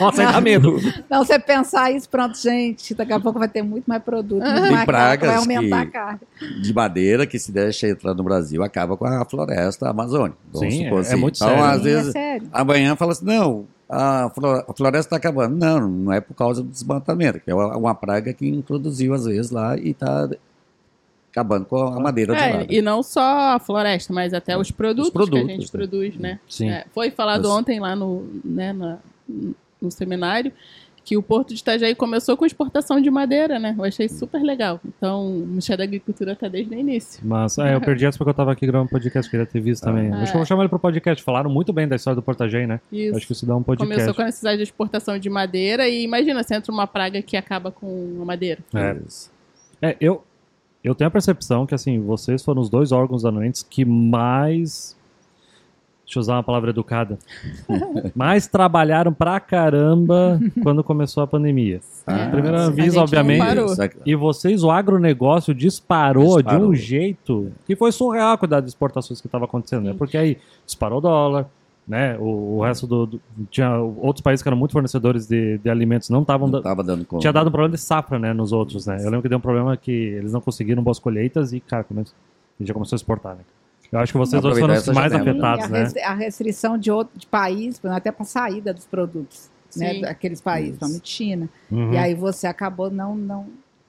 [0.00, 0.76] Nossa, aí dá medo.
[1.10, 4.62] Não, você pensar isso, pronto, gente, daqui a pouco vai ter muito mais produto, muito
[4.62, 6.26] Tem mais carga, vai pragas aumentar que- a carga.
[6.62, 10.36] de madeira que se deixa entrar no Brasil acaba com a floresta amazônica.
[10.52, 11.12] Vamos Sim, supor é- assim.
[11.12, 11.64] é muito então, sério.
[11.64, 12.48] às Sim, vezes, é sério.
[12.52, 15.56] amanhã fala assim, não, a flo- a floresta está acabando.
[15.56, 19.50] Não, não é por causa do desmatamento, que é uma praga que introduziu às vezes
[19.50, 20.28] lá e está
[21.30, 22.66] acabando com a madeira de é, lá.
[22.68, 25.68] e não só a floresta, mas até os produtos, que a produtos, gente né?
[25.72, 26.38] produz, né?
[26.48, 26.68] Sim.
[26.70, 28.98] É, foi falado Mas- ontem lá no, né, na-
[29.80, 30.52] no seminário
[31.04, 33.74] que o Porto de Itajaí começou com exportação de madeira, né?
[33.76, 34.80] Eu achei super legal.
[34.84, 37.20] Então, o Ministério da Agricultura está desde o início.
[37.24, 40.12] Mas é, eu perdi essa porque eu tava aqui gravando podcast, queria ter visto também.
[40.12, 40.22] Ah.
[40.22, 41.22] Acho que eu vou chamar ele pro podcast.
[41.22, 42.80] Falaram muito bem da história do Portagem, né?
[42.90, 43.16] Isso.
[43.16, 43.94] Acho que isso dá um podcast.
[43.94, 47.36] Começou com a necessidade de exportação de madeira e imagina se entra uma praga que
[47.36, 48.60] acaba com a madeira.
[48.74, 48.96] É.
[49.06, 49.30] Isso.
[49.80, 50.22] É, eu,
[50.84, 54.96] eu tenho a percepção que, assim, vocês foram os dois órgãos anuentes que mais.
[56.04, 57.18] Deixa eu usar uma palavra educada.
[58.14, 61.80] mais trabalharam pra caramba quando começou a pandemia.
[62.06, 63.38] Ah, Primeiro a aviso, obviamente.
[64.04, 66.68] E vocês, o agronegócio disparou, de Disparou.
[66.70, 69.94] um jeito que foi surreal a quantidade de exportações que estava acontecendo, né?
[69.96, 70.36] Porque aí
[70.66, 71.46] disparou o dólar,
[71.86, 72.18] né?
[72.18, 76.10] O, o resto do, do- Tinha outros países que eram muito fornecedores de, de alimentos,
[76.10, 76.50] não estavam.
[76.50, 77.20] Da- dando conta.
[77.20, 78.32] Tinha dado um problema de safra, né?
[78.34, 78.96] Nos outros, né?
[79.00, 82.02] Eu lembro que deu um problema que eles não conseguiram boas colheitas e, cara, come...
[82.60, 83.42] e já começou a exportar, né?
[83.92, 85.30] Eu acho que vocês dois foram os mais janela.
[85.30, 86.02] afetados, Sim, a, né?
[86.06, 90.00] a restrição de outro de país, exemplo, até para saída dos produtos, né, Sim.
[90.00, 91.48] daqueles países, principalmente China.
[91.70, 91.92] Uhum.
[91.92, 93.46] E aí você acabou não, não,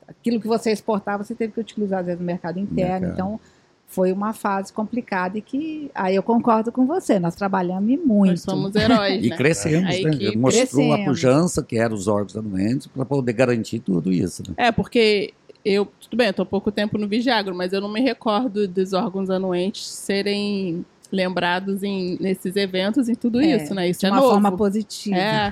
[0.08, 3.08] aquilo que você exportava, você teve que utilizar às vezes no mercado interno.
[3.08, 3.14] Mercado.
[3.14, 3.40] Então
[3.88, 8.32] foi uma fase complicada e que aí eu concordo com você, nós trabalhamos e muito.
[8.32, 9.38] Nós somos heróis, E né?
[9.38, 10.32] crescemos, A né?
[10.36, 11.06] Mostrou a crescemos.
[11.06, 14.42] pujança que eram os órgãos anuentes para poder garantir tudo isso.
[14.48, 14.56] Né?
[14.58, 15.34] É, porque
[15.66, 18.68] eu, tudo bem, eu tô há pouco tempo no Vigiagro, mas eu não me recordo
[18.68, 23.88] dos órgãos anuentes serem lembrados em, nesses eventos e tudo É, isso, né?
[23.88, 24.32] Isso de é uma novo.
[24.32, 25.16] forma positiva.
[25.16, 25.52] É,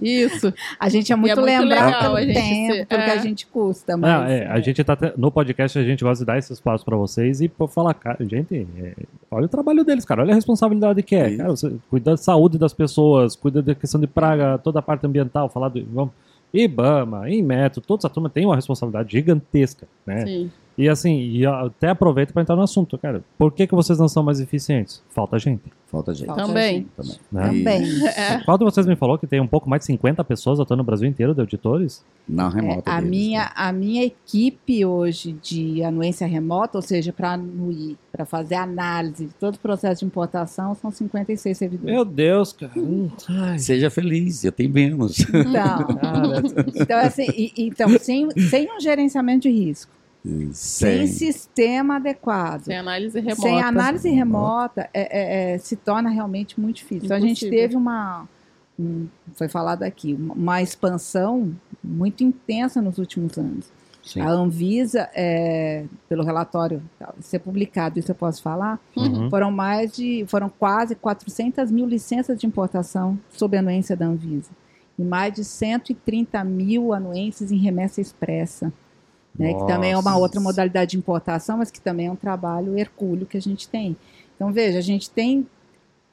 [0.00, 0.54] isso.
[0.78, 3.12] A gente é muito, muito lembrado legal pelo a gente tempo, ser- porque é.
[3.12, 6.38] a gente custa, Não, mas é, a gente tá no podcast a gente de dar
[6.38, 8.94] esse espaço pra vocês e pô, falar, cara, gente, é,
[9.32, 12.56] olha o trabalho deles, cara, olha a responsabilidade que é, cara, você cuida da saúde
[12.56, 16.12] das pessoas, cuida da questão de praga, toda a parte ambiental, falar do vamos,
[16.52, 20.26] IBAMA, Inmetro, toda essa turma tem uma responsabilidade gigantesca, né?
[20.26, 20.50] Sim.
[20.80, 24.08] E assim, e até aproveito pra entrar no assunto, cara, por que que vocês não
[24.08, 25.02] são mais eficientes?
[25.10, 26.26] Falta gente, Falta gente.
[26.28, 26.74] Falta Também.
[26.76, 26.88] gente.
[26.96, 27.18] Também.
[27.32, 27.46] né?
[27.48, 28.06] Também.
[28.16, 28.38] É.
[28.44, 30.86] Qual de vocês me falou que tem um pouco mais de 50 pessoas atuando no
[30.86, 32.04] Brasil inteiro de auditores?
[32.28, 32.90] Na É, remota.
[32.90, 33.50] a, deles, minha, né?
[33.56, 39.34] a minha equipe hoje de anuência remota, ou seja, para anuir, para fazer análise de
[39.34, 41.92] todo o processo de importação, são 56 servidores.
[41.92, 42.72] Meu Deus, cara.
[43.28, 43.58] Ai.
[43.58, 45.18] Seja feliz, eu tenho menos.
[45.20, 49.90] Então, então, assim, e- então sem, sem um gerenciamento de risco,
[50.24, 51.06] sem, Sem.
[51.06, 53.40] sistema adequado, Sem análise remota.
[53.42, 57.06] sem análise remota, é- é- é, se torna realmente muito difícil.
[57.06, 58.28] Então, a gente teve uma,
[58.78, 63.72] um- foi falado aqui, uma- expansão muito intensa nos últimos anos.
[64.02, 64.20] Sim.
[64.22, 66.82] A Anvisa, é, pelo relatório
[67.20, 69.28] ser publicado, isso eu posso falar, Uhum.
[69.30, 74.50] foram mais de, foram quase 400 mil licenças de importação sob anuência da Anvisa
[74.98, 78.72] e mais de 130 mil anuências em remessa expressa,
[79.40, 82.78] né, que também é uma outra modalidade de importação, mas que também é um trabalho
[82.78, 83.96] hercúleo que a gente tem.
[84.36, 85.46] Então veja, a gente tem,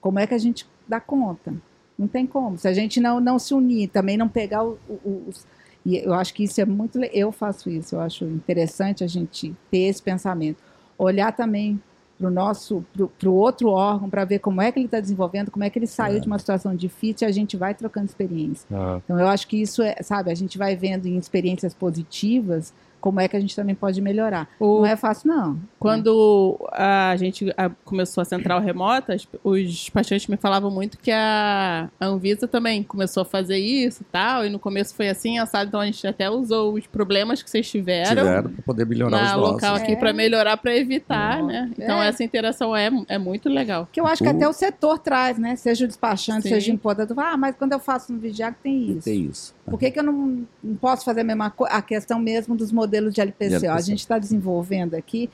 [0.01, 1.53] como é que a gente dá conta?
[1.97, 2.57] Não tem como.
[2.57, 5.45] Se a gente não, não se unir, também não pegar o- o- os
[5.85, 6.99] e eu acho que isso é muito.
[7.13, 10.57] Eu faço isso, eu acho interessante a gente ter esse pensamento.
[10.97, 11.81] Olhar também
[12.17, 12.83] para o nosso,
[13.17, 15.79] para o outro órgão, para ver como é que ele está desenvolvendo, como é que
[15.79, 18.67] ele saiu de uma situação difícil e a gente vai trocando experiência.
[18.71, 22.73] Ah, Então, eu acho que isso é, sabe, a gente vai vendo em experiências positivas
[22.99, 24.47] como é que a gente também pode melhorar.
[24.59, 25.59] O- Não é fácil, não.
[25.79, 31.89] Quando a gente a- começou a central remota, os despachantes me falavam muito que a,
[31.99, 35.67] a Anvisa também começou a fazer isso e tal, e no começo foi assim, assado,
[35.67, 39.23] então a gente até usou os problemas que vocês tiveram, Tiveram para poder melhorar na
[39.35, 39.53] os nossos.
[39.53, 39.95] local aqui É.
[39.95, 41.71] para melhorar, para evitar, né?
[41.77, 42.07] Então É.
[42.07, 43.87] essa interação é, é muito legal.
[43.91, 45.55] Que eu acho que O- até o setor traz, né?
[45.55, 46.49] Seja o despachante, Sim.
[46.49, 47.17] seja o importador.
[47.19, 49.01] Ah, mas quando eu faço no Vigiac tem isso.
[49.03, 49.55] Tem isso.
[49.65, 51.73] Por que, que eu não, não posso fazer a mesma coisa?
[51.75, 53.47] A questão mesmo dos modelos de LPCO.
[53.59, 53.81] De A LPCO.
[53.85, 55.29] gente está desenvolvendo aqui.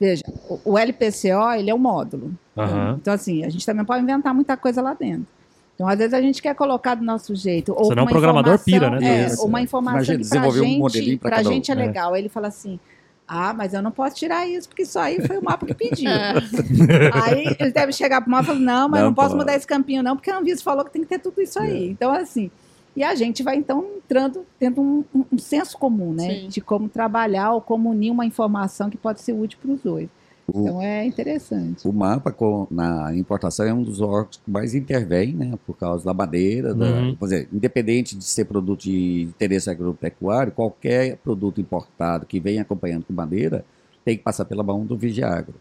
[0.00, 2.32] Veja, o, o LPCO ele é um módulo.
[2.56, 2.96] Aham.
[3.00, 5.26] Então, assim, a gente também pode inventar muita coisa lá dentro.
[5.74, 7.72] Então, às vezes, a gente quer colocar do nosso jeito.
[7.72, 8.64] Ou Senão uma o programador informação-
[8.98, 9.44] pira, né, É, disso.
[9.46, 11.52] uma informação Imagina, que pra um gente, modelinho pra pra cada um.
[11.52, 11.76] gente é É.
[11.76, 12.14] legal.
[12.14, 12.80] Aí ele fala assim,
[13.28, 16.10] ah, mas eu não posso tirar isso, porque isso aí foi o mapa que pediu.
[16.10, 16.32] É.
[17.14, 19.38] Aí ele deve chegar pro mapa e falar, não, mas Não não, posso pode.
[19.40, 21.90] mudar esse campinho não, porque a Anvisa falou que tem que ter tudo isso aí.
[21.90, 22.50] Então, assim,
[22.96, 26.28] e a gente vai então entrando, tendo um, um- um senso comum, né?
[26.42, 26.48] Sim.
[26.48, 30.08] De como trabalhar ou como unir uma informação que pode ser útil para os dois.
[30.52, 31.86] O- Então é interessante.
[31.86, 36.04] O mapa com- na importação é um dos órgãos que mais intervém, né, por causa
[36.06, 37.14] da madeira, da- Uhum.
[37.16, 43.04] por exemplo, independente de ser produto de interesse agropecuário, qualquer produto importado que vem acompanhando
[43.04, 43.62] com madeira
[44.04, 45.54] tem que passar pela mão do Vigiagro.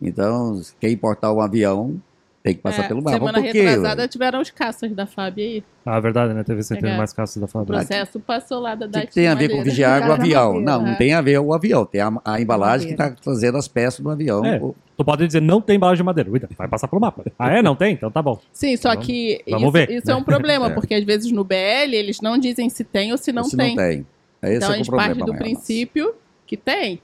[0.00, 1.96] Então, quem importar um avião
[2.44, 3.16] tem que passar É, pelo mapa.
[3.16, 3.62] semana Por quê?
[3.62, 5.64] retrasada tiveram os caças da FAB aí.
[5.86, 6.44] Ah, verdade, né?
[6.44, 6.98] Teve centenas Legal.
[6.98, 7.78] mais caças da O fábrica.
[7.78, 9.62] processo passou lá da O DAT tem a ver com.
[9.64, 10.52] Vigiagro o avião?
[10.52, 10.94] madeira, Não, não é.
[10.96, 14.10] tem a ver o avião, tem a, a embalagem que está trazendo as peças do
[14.10, 14.44] avião.
[14.44, 14.58] É.
[14.62, 16.30] O- Tu pode dizer, não tem embalagem de madeira.
[16.30, 17.24] Uita, vai passar pelo mapa.
[17.38, 17.62] Ah, é?
[17.62, 17.94] Não tem?
[17.94, 18.38] Então tá bom.
[18.52, 20.12] Sim, só Vamos- que vamos isso, ver, isso né?
[20.12, 20.70] é um problema, É.
[20.70, 23.70] porque às vezes no BL eles não dizem se tem ou se não se tem.
[23.74, 24.06] não tem.
[24.42, 26.14] Esse Então é a o gente problema parte do princípio
[26.46, 27.00] que tem.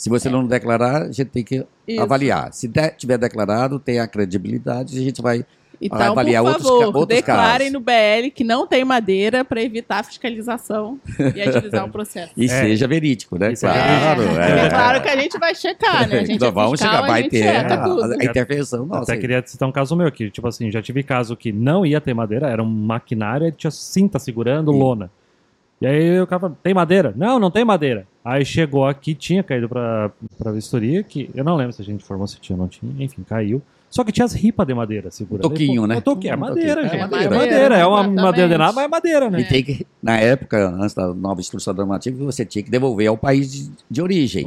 [0.00, 2.00] Se você não declarar, a gente tem que Isso.
[2.00, 2.50] avaliar.
[2.54, 5.44] Se de- tiver declarado, tem a credibilidade, a gente vai.
[5.78, 7.72] Então, avaliar por outros favor, outros declarem casos.
[7.74, 10.98] no BL que não tem madeira para evitar a fiscalização
[11.36, 12.32] e agilizar o processo.
[12.34, 12.48] E É.
[12.48, 13.52] seja verídico, né?
[13.52, 14.22] Isso é claro.
[14.22, 14.68] É, é.
[14.70, 16.16] claro que a gente vai checar, né?
[16.16, 19.02] A gente Então é vamos fiscal, chegar, vai a gente ter a, intervenção nossa.
[19.02, 19.18] Até aí.
[19.20, 20.30] queria citar um caso meu aqui.
[20.30, 23.70] Tipo assim, já tive caso que não ia ter madeira, era um maquinário e tinha
[23.70, 24.78] cinta segurando Sim.
[24.78, 25.10] lona.
[25.78, 27.12] E aí o cara falou, tem madeira?
[27.14, 28.06] Não, não tem madeira.
[28.24, 32.02] Aí chegou aqui, tinha caído pra, pra vistoria, que eu não lembro se a gente
[32.02, 33.62] informou se tinha ou não tinha, enfim, caiu.
[33.88, 35.42] Só que tinha as ripas de madeira segurando.
[35.48, 35.96] Toquinho, né?
[35.96, 36.94] É toquinho, é madeira, gente.
[36.94, 37.34] É É madeira.
[37.36, 39.40] madeira, é uma madeira de nada, mas é madeira, né?
[39.40, 43.16] E tem que, na época, antes da nova instrução normativa, você tinha que devolver ao
[43.16, 44.46] país de, de origem.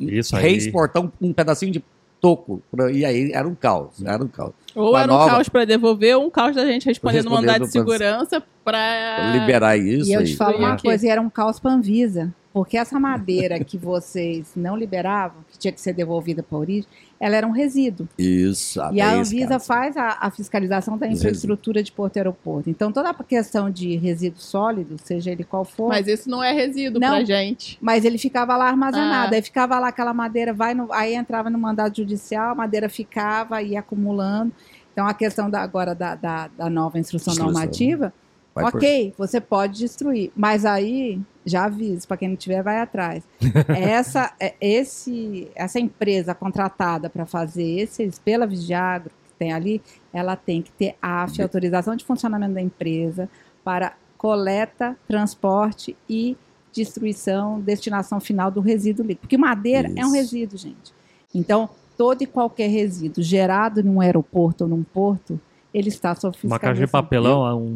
[0.00, 0.42] Isso aí.
[0.42, 1.82] reexportar um, um pedacinho de
[2.20, 2.62] toco.
[2.70, 4.00] pra- E aí era um caos.
[4.04, 4.52] Era um caos.
[4.74, 7.64] Ou Uma era um nova- caos para devolver, ou um caos da gente respondendo mandado
[7.64, 11.58] de segurança para Liberar isso e eu te falo uma coisa, e era um caos
[11.58, 12.32] para Anvisa.
[12.54, 16.88] Porque essa madeira que vocês não liberavam, que tinha que ser devolvida para a origem,
[17.18, 18.08] ela era um resíduo.
[18.16, 18.80] Isso.
[18.92, 19.66] E a Anvisa caso.
[19.66, 22.70] faz a, a fiscalização da infraestrutura de porto e aeroporto.
[22.70, 26.52] Então, toda a questão de resíduo sólido, seja ele qual for, Mas isso não é
[26.52, 27.76] resíduo pra gente.
[27.80, 29.34] mas ele ficava lá armazenado.
[29.34, 29.36] Ah.
[29.36, 33.60] Aí ficava lá aquela madeira, vai no- aí entrava no mandado judicial, a madeira ficava
[33.62, 34.52] ia acumulando.
[34.92, 37.52] Então, a questão da, agora da, da, da nova instrução, Instrução.
[37.52, 38.12] normativa,
[38.54, 42.78] Vai por- ok, você pode destruir, mas aí, já aviso, para quem não tiver, vai
[42.78, 43.24] atrás.
[43.68, 50.36] essa, é- esse, essa empresa contratada para fazer esses, pela Vigiagro, que tem ali, ela
[50.36, 53.28] tem que ter AF, autorização de funcionamento da empresa,
[53.64, 56.36] para coleta, transporte e
[56.72, 59.20] destruição, destinação final do resíduo líquido.
[59.22, 60.14] Porque madeira é um Isso.
[60.14, 60.92] resíduo, gente.
[61.34, 65.40] Então, todo e qualquer resíduo gerado num aeroporto ou num porto,
[65.74, 67.74] ele está sob Uma caixa de papelão, é um...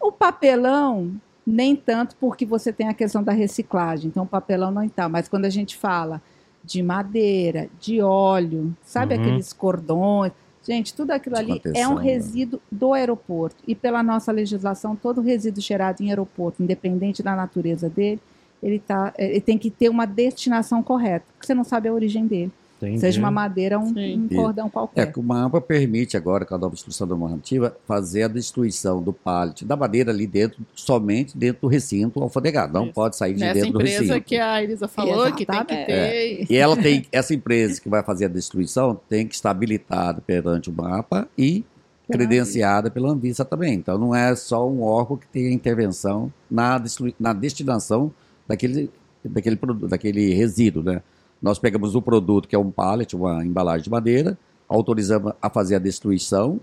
[0.00, 1.12] O papelão,
[1.46, 4.08] nem tanto porque você tem a questão da reciclagem.
[4.08, 5.08] Então, o papelão não está.
[5.10, 6.22] Mas quando a gente fala
[6.64, 9.20] de madeira, de óleo, sabe Uhum.
[9.20, 10.32] aqueles cordões?
[10.66, 12.02] Gente, tudo aquilo ali é um né?
[12.04, 13.56] resíduo resíduo do aeroporto.
[13.68, 18.18] E pela nossa legislação, todo resíduo gerado em aeroporto, independente da natureza dele,
[18.62, 21.26] ele, tá, ele tem que ter uma destinação correta.
[21.34, 22.50] Porque você não sabe a origem dele.
[22.86, 23.00] Entendi.
[23.00, 25.12] Seja uma madeira ou um, um cordão É qualquer.
[25.12, 29.64] que o mapa permite agora, com a nova instrução normativa, fazer a destruição do pallet,
[29.64, 32.72] da madeira ali dentro, somente dentro do recinto alfadegado.
[32.72, 32.94] Não Isso.
[32.94, 34.20] pode sair de Nessa dentro do empresa recinto.
[34.22, 36.46] que a Elisa falou, que tem que ter.
[36.50, 40.70] E ela tem, essa empresa que vai fazer a destruição tem que estar habilitada perante
[40.70, 41.64] o mapa e
[42.10, 43.74] credenciada pela Anvisa também.
[43.74, 46.82] Então não é só um órgão que tem a intervenção na,
[47.18, 48.12] na destinação
[48.46, 48.90] daquele,
[49.24, 51.02] daquele, produto, daquele resíduo, né?
[51.44, 55.74] Nós pegamos o produto, que é um pallet, uma embalagem de madeira, autorizamos a fazer
[55.74, 56.58] a destruição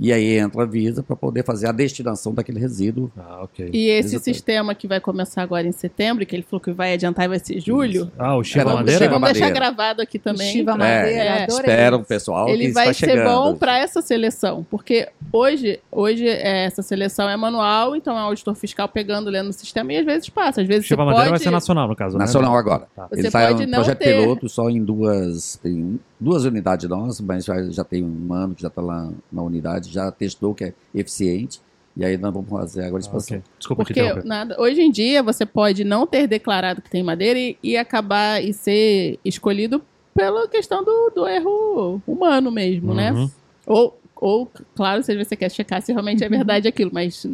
[0.00, 3.10] e aí entra a Anvisa para poder fazer a destinação daquele resíduo.
[3.16, 3.68] Ah, ok.
[3.72, 7.26] E esse sistema que vai começar agora em setembro, que ele falou que vai adiantar
[7.26, 8.10] e vai ser julho.
[8.18, 9.08] Ah, o Chiva Era- Madeira?
[9.10, 9.66] Vamos deixar Madeira.
[9.70, 10.50] gravado aqui também.
[10.52, 11.70] Chiva É, Madeira, é, adorei.
[11.70, 13.26] Espera o pessoal que Ele está vai ser chegando.
[13.28, 18.24] bom para essa seleção, porque hoje, hoje é, essa seleção é manual, então é o
[18.26, 20.62] auditor fiscal pegando, lendo o sistema e às vezes passa.
[20.62, 21.30] Às vezes Chiva você Madeira pode...
[21.30, 22.24] vai ser nacional, no caso, né?
[22.24, 22.86] Nacional agora.
[22.96, 23.06] Tá.
[23.08, 26.88] Você Ele está pode um não projeto ter- piloto só em duas, em duas unidades
[26.88, 30.54] nossas, mas já, já tem um ano que já está lá na unidade, já testou
[30.54, 31.60] que é eficiente,
[31.96, 33.36] e aí nós vamos fazer agora a Ah, expansão.
[33.38, 33.50] ok.
[33.58, 34.26] Desculpa te Porque interromper.
[34.28, 38.42] nada, hoje em dia você pode não ter declarado que tem madeira e, e acabar
[38.42, 39.82] e ser escolhido
[40.14, 43.12] pela questão do, do erro humano mesmo, né?
[43.12, 43.30] Uhum.
[43.66, 47.26] Ou, ou, claro, se você quer checar se realmente é verdade aquilo, mas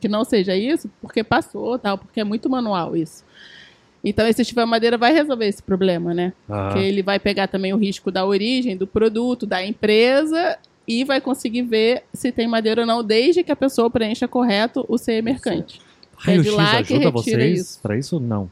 [0.00, 3.24] que não seja isso, porque passou, tal, porque é muito manual isso.
[4.04, 6.32] Então, esse tipo de madeira vai resolver esse problema, né?
[6.48, 10.56] Ah, Porque ele vai pegar também o risco da origem, do produto, da empresa
[10.88, 14.84] e vai conseguir ver se tem madeira ou não, desde que a pessoa preencha correto
[14.88, 15.80] o CE mercante.
[16.16, 18.18] Raio é ajuda vocês pra isso?
[18.18, 18.50] Não.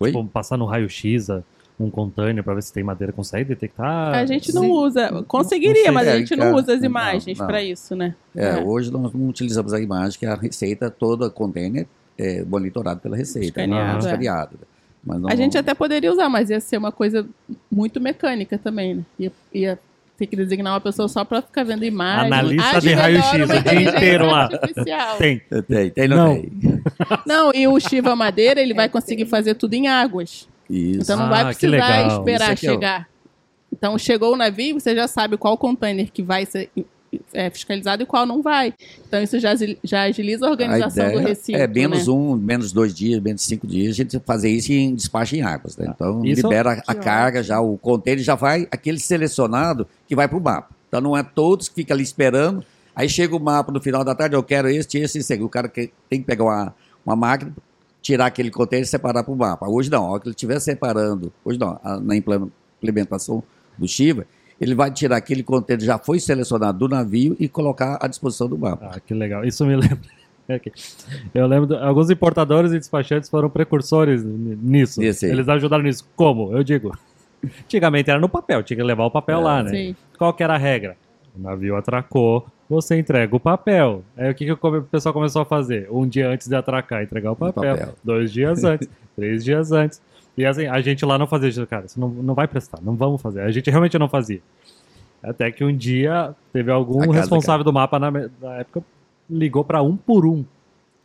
[0.00, 0.10] Oi?
[0.10, 1.42] Tipo, passar no raio X a-
[1.78, 4.14] um container pra ver se tem madeira, consegue detectar?
[4.14, 4.70] a gente não sim.
[4.70, 5.90] usa, conseguiria, sei.
[5.90, 7.46] mas a É, gente não usa as não, imagens não.
[7.46, 8.14] para isso, né?
[8.34, 8.62] É, É.
[8.62, 13.16] hoje nós não utilizamos a imagem, que é a receita toda, container, é monitorado pela
[13.16, 13.48] receita.
[13.48, 13.98] Escaneado, né?
[13.98, 14.58] Escaneado.
[15.04, 17.26] Mas não, A gente até poderia usar, mas ia ser uma coisa
[17.70, 19.02] muito mecânica também, né?
[19.18, 19.78] Ia, ia
[20.16, 22.26] ter que designar uma pessoa só para ficar vendo imagem.
[22.32, 24.44] Analista de raio-x o dia inteiro lá.
[24.44, 25.16] artificial.
[25.16, 25.42] Tem.
[25.68, 26.34] Tem, tem, não, Não.
[26.34, 26.52] tem.
[27.26, 30.48] Não, e o Shiva Madeira, ele vai conseguir fazer tudo em águas.
[30.70, 31.00] Isso.
[31.02, 33.08] Então não Ah, vai precisar esperar aqui é o- chegar.
[33.72, 36.70] Então chegou o navio, você já sabe qual container que vai ser
[37.32, 38.72] é, fiscalizado e qual não vai.
[39.06, 41.58] Então isso já, já agiliza a organização do recinto.
[41.58, 42.12] é menos né?
[42.12, 45.76] um, menos dois dias, menos cinco dias, a gente fazer isso em despacho em águas.
[45.76, 45.86] Né?
[45.94, 50.38] Então Isso- libera a carga, já o container já vai, aquele selecionado que vai para
[50.38, 50.74] o mapa.
[50.88, 52.64] Então não é todos que ficam ali esperando.
[52.94, 55.34] Aí chega o mapa no final da tarde, eu quero este, esse, esse.
[55.42, 56.74] O cara que- tem que pegar uma,
[57.04, 57.52] uma máquina,
[58.00, 59.66] tirar aquele container e separar para o mapa.
[59.68, 62.14] Hoje não, a hora que ele estiver separando, hoje não, a- na
[62.80, 63.42] implementação
[63.76, 64.26] do Shiva,
[64.64, 68.56] ele vai tirar aquele container já foi selecionado do navio e colocar à disposição do
[68.58, 68.90] mapa.
[68.94, 69.44] Ah, que legal.
[69.44, 69.98] Isso me lembra.
[71.34, 75.02] Eu lembro, de- alguns importadores e despachantes foram precursores nisso.
[75.02, 75.26] Esse.
[75.26, 76.06] Eles ajudaram nisso.
[76.16, 76.52] Como?
[76.56, 76.96] Eu digo.
[77.64, 79.70] Antigamente era no papel, tinha que levar o papel É, lá, né?
[79.70, 79.96] Sim.
[80.18, 80.96] Qual que era a regra?
[81.36, 84.02] O navio atracou, você entrega o papel.
[84.16, 85.88] Aí o que, que o o pessoal começou a fazer?
[85.90, 87.76] Um dia antes de atracar, entregar o papel.
[87.76, 87.94] papel.
[88.04, 90.00] Dois dias antes, três dias antes.
[90.36, 91.86] E assim, a gente lá não fazia isso, cara.
[91.86, 93.42] Isso não, não vai prestar, não vamos fazer.
[93.42, 94.40] A gente realmente não fazia.
[95.22, 98.82] Até que um dia teve algum casa responsável do mapa na, na época
[99.30, 100.44] ligou pra um por um.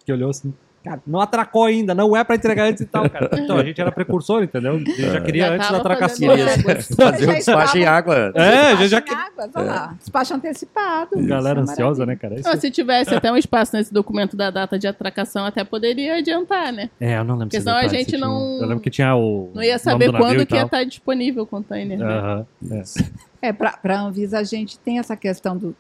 [0.06, 0.54] Que olhou assim,
[0.84, 3.30] Cara, não atracou ainda, não é pra entregar antes e tal, cara.
[3.38, 4.76] Então, a gente era precursor, entendeu?
[4.76, 6.88] A gente já queria Já antes da águas.
[6.96, 8.32] fazer o despacho em água.
[8.34, 9.96] É, a gente Despacho já em que- águas, olha lá.
[10.00, 11.10] Despacho antecipado.
[11.18, 12.36] Galera Isso é ansiosa, né, cara?
[12.40, 16.18] Isso- Não, se tivesse até um espaço nesse documento da data de atracação, até poderia
[16.18, 16.90] adiantar, né?
[17.00, 18.90] É, eu não lembro Porque se senão a gente se tinha- não- Eu lembro que
[18.90, 19.52] tinha o.
[19.54, 21.98] Não ia saber quando que ia estar disponível o container.
[22.00, 22.06] né?
[22.06, 22.84] Aham, é.
[23.50, 25.76] É, para a Anvisa a gente tem essa questão do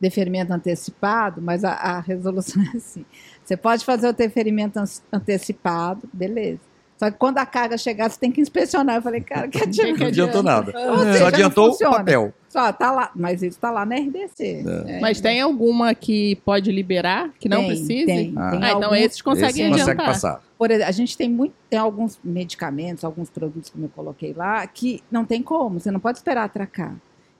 [0.00, 3.04] deferimento antecipado, mas a, a resolução é assim.
[3.48, 6.60] Você pode fazer o deferimento an- antecipado, beleza.
[6.98, 8.96] Só que quando a carga chegar, você tem que inspecionar.
[8.96, 9.98] Eu falei, cara, que adianta?
[10.00, 10.72] Não adiantou nada.
[10.72, 12.34] Seja, Só adiantou o papel.
[12.48, 14.64] Só tá lá, mas isso tá lá na RDC.
[14.86, 18.04] É, Mas tem alguma que pode liberar, que não tem, precise?
[18.06, 18.50] Tem, Ah.
[18.50, 19.96] tem Ah, então esses conseguem Esse adiantar.
[19.96, 20.42] consegue passar.
[20.58, 24.66] Por exemplo, a gente tem muito, tem alguns medicamentos, alguns produtos como eu coloquei lá,
[24.66, 26.94] que não tem como, você não pode esperar atracar.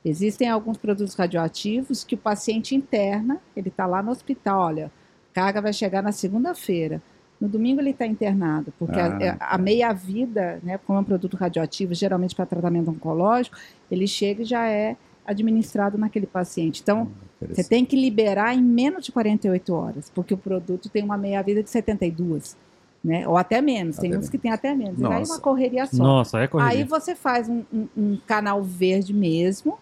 [0.04, 4.92] Existem alguns produtos radioativos que o paciente interna, ele está lá no hospital, olha,
[5.38, 7.00] carga vai chegar na segunda-feira.
[7.40, 9.54] No domingo ele está internado, porque a- é, Ah.
[9.54, 13.56] a, meia-vida, né, como é um produto radioativo, geralmente para tratamento oncológico,
[13.90, 16.80] ele chega e já é administrado naquele paciente.
[16.82, 17.08] Então,
[17.40, 21.62] você tem que liberar em menos de 48 horas, porque o produto tem uma meia-vida
[21.62, 22.56] de 72,
[23.04, 23.28] né?
[23.28, 23.96] Ou até menos.
[23.98, 24.98] Tem Até uns que tem até menos.
[24.98, 25.34] E daí Nossa.
[25.34, 26.02] uma correria só.
[26.02, 26.86] Nossa, é aí correria.
[26.86, 29.78] você faz um, um- um canal verde mesmo,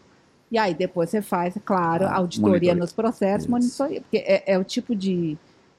[0.50, 2.74] e aí depois você faz, é claro, Ah, auditoria monitoria.
[2.74, 3.50] nos processos, Isso.
[3.50, 4.00] monitoria.
[4.00, 5.36] Porque é, é o tipo de.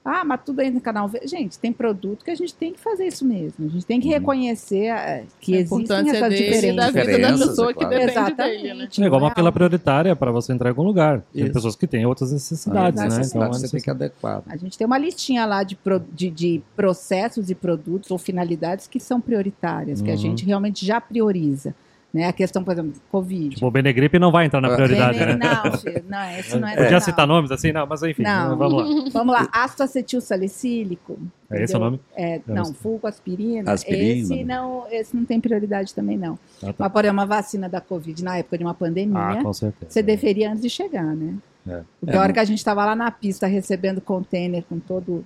[0.09, 1.11] Ah, mas tudo aí no canal.
[1.25, 3.65] Gente, tem produto que a gente tem que fazer isso mesmo.
[3.65, 4.13] A gente tem que Uhum.
[4.13, 6.75] reconhecer eh, que A existem essas dele diferenças.
[6.93, 7.89] da vida da pessoa é que claro.
[7.89, 8.61] depende Exatamente.
[8.61, 8.87] dele, né?
[8.89, 11.23] É igual uma Não é prioritária para você entrar em algum lugar.
[11.33, 11.51] Tem Isso.
[11.53, 13.21] pessoas que têm outras necessidades, né?
[13.25, 14.43] Então, você tem que adequar.
[14.47, 18.87] A gente tem uma listinha lá de, pro- de, de processos e produtos ou finalidades
[18.87, 20.17] que são prioritárias, que a Uhum.
[20.17, 21.75] gente realmente já prioriza.
[22.17, 22.25] Né?
[22.27, 23.49] A questão, por exemplo, Covid.
[23.55, 24.75] Tipo, o Benegripe não vai entrar na Ah.
[24.75, 25.39] prioridade, Bem, né?
[25.63, 26.75] Não, filho, não, esse não é.
[26.75, 26.99] Podia não.
[26.99, 27.71] citar nomes assim?
[27.71, 28.57] Não, mas enfim, Não.
[28.57, 29.09] vamos lá.
[29.13, 31.17] Vamos lá, ácido acetil salicílico.
[31.51, 31.99] É esse o nome?
[32.15, 33.71] É, não, não- fulco, aspirina.
[33.71, 34.33] Aspirina.
[34.35, 36.37] Esse não, esse não tem prioridade também, não.
[36.61, 36.75] Ah, tá.
[36.79, 39.91] Mas, por exemplo, uma vacina da Covid na época de uma pandemia, Ah, com certeza.
[39.91, 41.35] você deferia antes de chegar, né?
[41.67, 41.81] É.
[41.99, 45.25] Porque É, a hora que a gente estava lá na pista recebendo container com todo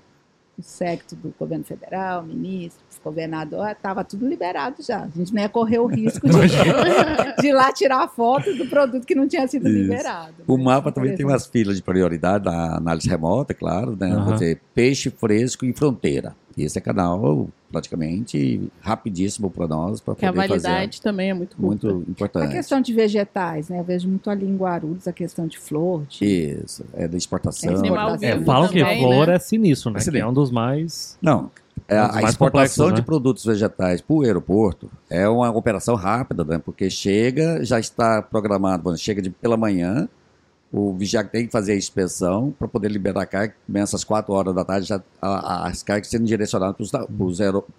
[0.58, 5.04] o secto do governo federal, ministros, governador, estava tudo liberado já.
[5.04, 6.36] A gente não ia correr o risco de,
[7.42, 9.78] de ir lá tirar a foto do produto que não tinha sido Isso.
[9.78, 10.34] liberado.
[10.48, 10.64] O né?
[10.64, 14.12] mapa também tem umas filas de prioridade na análise remota, claro, né?
[14.12, 14.38] Aham.
[14.38, 16.36] Você, peixe fresco em fronteira.
[16.58, 20.68] Esse é canal praticamente rapidíssimo para nós, para Que a poder fazer.
[20.68, 21.88] validade também é muito curta.
[21.88, 22.52] Muito A importante.
[22.52, 23.80] questão de vegetais, né?
[23.80, 27.70] Eu vejo muito ali em Guarulhos a questão de flor, de Isso, é da exportação.
[27.72, 29.36] É É, É, falam que flor né?
[29.36, 30.00] é sinistro, né?
[30.06, 31.18] É Que é um dos mais.
[31.22, 31.50] Não,
[31.94, 33.06] é, Um a exportação complexos, de né?
[33.06, 36.58] produtos vegetais para o aeroporto é uma operação rápida, né?
[36.64, 40.08] Porque chega, já está programado, bom, chega de pela manhã,
[40.72, 44.34] o vigiar tem que fazer a inspeção para poder liberar a carga, começa às 4
[44.34, 45.28] horas da tarde, já, a-
[45.66, 47.06] a- as cargas sendo direcionadas para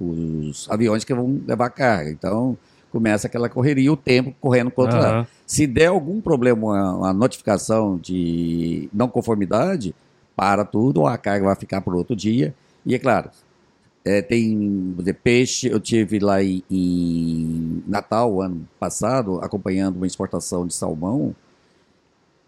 [0.01, 2.11] os aviões que vão levar carga.
[2.11, 2.57] Então,
[2.91, 5.11] começa aquela correria, o tempo correndo contra ela.
[5.21, 5.27] Aham.
[5.47, 9.95] Se der algum problema, uma, uma notificação de não conformidade,
[10.37, 12.55] para tudo, ou a carga vai ficar para outro dia.
[12.85, 13.31] E é claro,
[14.05, 20.67] é, tem exemplo, peixe, eu tive lá em, em Natal, ano passado, acompanhando uma exportação
[20.67, 21.35] de salmão,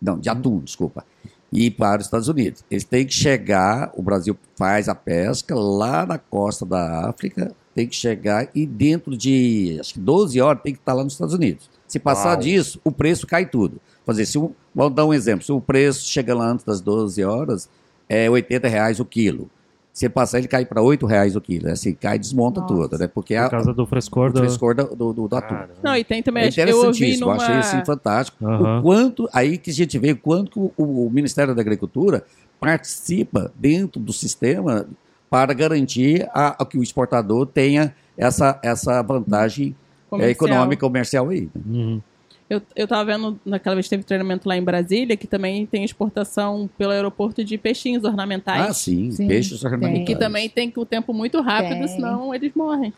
[0.01, 1.05] não, de atum, desculpa,
[1.53, 2.65] e para os Estados Unidos.
[2.71, 7.87] Eles têm que chegar, o Brasil faz a pesca lá na costa da África, tem
[7.87, 11.35] que chegar e dentro de, acho que 12 horas, tem que estar lá nos Estados
[11.35, 11.71] Unidos.
[11.87, 12.41] Se passar Uau.
[12.41, 13.81] disso, o preço cai tudo.
[14.05, 17.23] Fazer, se um, vamos dar um exemplo, se o preço chega lá antes das 12
[17.25, 17.69] horas,
[18.09, 19.49] é 80 reais o quilo.
[19.95, 21.71] Se passar, ele cai para 8 reais o quilo.
[21.71, 22.75] Assim, cai e desmonta Nossa.
[22.75, 23.07] tudo, né?
[23.07, 24.39] Porque Por a, causa do frescor o do.
[24.41, 25.55] frescor do, do, do, do atum.
[25.85, 27.41] Não, e tem também, É eu interessantíssimo, eu numa...
[27.41, 28.45] achei assim fantástico.
[28.45, 28.81] Aham.
[28.81, 32.25] O quanto, aí que a gente vê o quanto o, o Ministério da Agricultura
[32.59, 34.85] participa dentro do sistema
[35.31, 40.31] para garantir a, a que o exportador tenha essa, essa vantagem é, comercial.
[40.49, 41.43] econômica comercial aí.
[41.55, 41.63] né?
[41.67, 42.03] Uhum.
[42.49, 45.83] Eu, eu tava vendo, naquela vez que teve treinamento lá em Brasília, que também tem
[45.83, 48.69] exportação pelo aeroporto de peixinhos ornamentais.
[48.69, 49.71] Ah, sim, Sim, peixes tem.
[49.71, 50.07] ornamentais.
[50.07, 51.89] Que também tem que o tempo muito rápido, Tem.
[51.89, 52.93] senão eles morrem.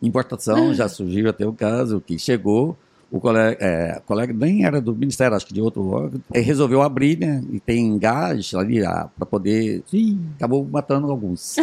[0.00, 2.76] Importação, já surgiu até o caso que chegou,
[3.10, 6.80] o colega, é, o colega nem era do Ministério, acho que de outro órgão, resolveu
[6.80, 7.42] abrir, né?
[7.50, 9.82] E tem gás ali para poder.
[9.92, 10.16] Ih.
[10.36, 11.56] Acabou matando alguns.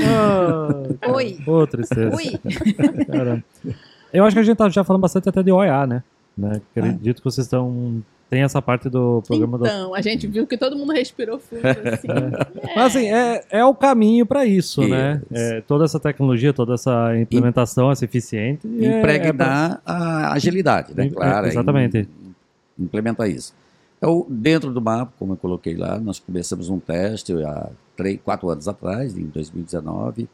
[1.15, 1.37] Oi.
[1.47, 2.15] Ô, tristeza.
[2.15, 2.37] Ui.
[3.05, 3.43] Caramba.
[4.13, 6.03] Eu acho que a gente tá já falando bastante até de OEA, né?
[6.39, 6.61] Né?
[6.75, 8.01] Acredito que vocês estão.
[8.29, 9.65] Tem essa parte do programa do.
[9.65, 12.07] Então, a gente viu que todo mundo respirou fundo, assim.
[12.07, 12.75] É.
[12.75, 15.19] Mas assim, é, é o caminho para isso, né?
[15.31, 15.41] Isso.
[15.43, 18.67] É, toda essa tecnologia, toda essa implementação, essa eficiente.
[18.67, 21.07] é- é pra- impregnar a agilidade, né?
[21.07, 21.47] É, Claro.
[21.47, 22.07] exatamente.
[22.77, 23.53] im- Implementar isso.
[23.97, 27.67] Então, dentro do mapa, como eu coloquei lá, nós começamos um teste há
[27.97, 30.29] três, quatro anos atrás, em 2019,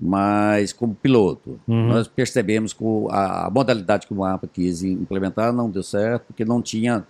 [0.00, 1.58] mas como piloto.
[1.66, 1.88] Uhum.
[1.88, 6.44] Nós percebemos que a, a modalidade que o MAPA quis implementar não deu certo, porque
[6.44, 7.04] não tinha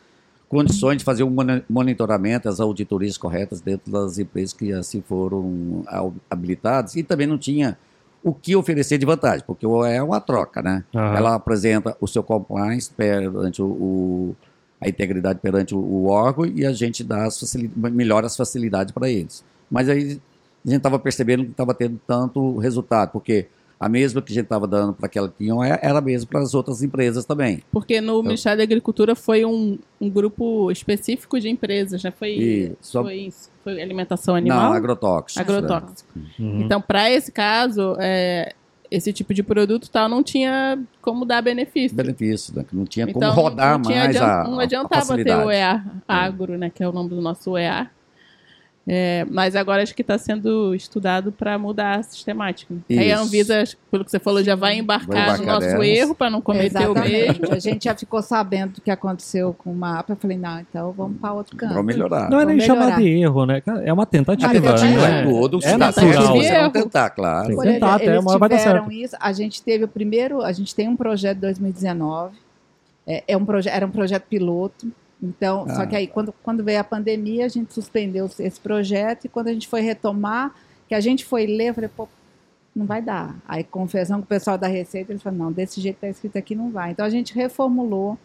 [0.48, 5.82] condições de fazer um moni- monitoramento, as auditorias corretas dentro das empresas que assim foram
[6.30, 7.76] habilitadas, e também não tinha
[8.24, 10.84] o que oferecer de vantagem, porque é uma troca, né?
[10.94, 11.16] Aham.
[11.16, 14.36] Ela apresenta o seu compliance perante o, o-
[14.80, 19.08] a integridade perante o, o órgão e a gente dá as melhora as facilidades para
[19.10, 19.44] eles.
[19.70, 20.20] Mas aí
[20.66, 23.46] a gente estava percebendo que não estava tendo tanto resultado, porque
[23.80, 26.28] a mesma que a gente estava dando para aquela que tinham é- era a mesma
[26.28, 27.62] para as outras empresas também.
[27.70, 32.10] Porque no Ministério da Agricultura foi um, um grupo específico de empresas, né?
[32.10, 35.40] Foi, E só- foi, isso, foi alimentação animal, Não, agrotóxicos.
[35.40, 36.08] agrotóxico.
[36.40, 36.62] Uhum.
[36.62, 38.52] Então, para esse caso, é,
[38.90, 41.96] esse tipo de produto tal não tinha como dar benefício.
[41.96, 42.64] Benefício, né?
[42.72, 45.84] não tinha como Então, rodar não tinha mais a, Não a adiantava ter o EA
[46.08, 46.68] Agro, né?
[46.68, 47.88] Que é o nome do nosso EA.
[48.90, 52.72] É, mas agora acho que está sendo estudado para mudar a sistemática.
[52.72, 52.80] né?
[52.88, 53.24] Aí a Isso.
[53.24, 55.86] Anvisa, pelo que você falou, já vai embarcar, Vai embarcar no nosso delas.
[55.86, 57.16] erro para não cometer o mesmo.
[57.16, 57.52] Exatamente.
[57.52, 60.14] A gente já ficou sabendo do que aconteceu com o mapa.
[60.14, 61.74] Eu falei, não, então vamos para outro canto.
[61.74, 62.30] Vamos melhorar.
[62.30, 63.62] Não é nem chamar de erro, né?
[63.84, 64.48] É uma tentativa.
[64.50, 65.20] A tentativa né?
[65.20, 66.36] é tudo, é dá certo, natural.
[66.36, 66.70] você Erro.
[66.70, 67.48] tentar, claro.
[67.48, 68.90] Tem que tentar até eles uma hora vai dar certo.
[68.90, 69.16] isso.
[69.20, 72.36] A gente teve o primeiro, a gente tem um projeto de 2019.
[73.06, 74.90] É, é um proje era um projeto piloto.
[75.22, 79.24] Então, Ah, só que aí quando, quando veio a pandemia, a gente suspendeu esse projeto
[79.24, 80.54] e quando a gente foi retomar,
[80.88, 82.08] que a gente foi ler, eu falei, pô,
[82.74, 83.36] não vai dar.
[83.46, 86.38] Aí conversando com o pessoal da Receita, eles falaram, não, desse jeito que está escrito
[86.38, 86.92] aqui não vai.
[86.92, 88.16] Então a gente reformulou,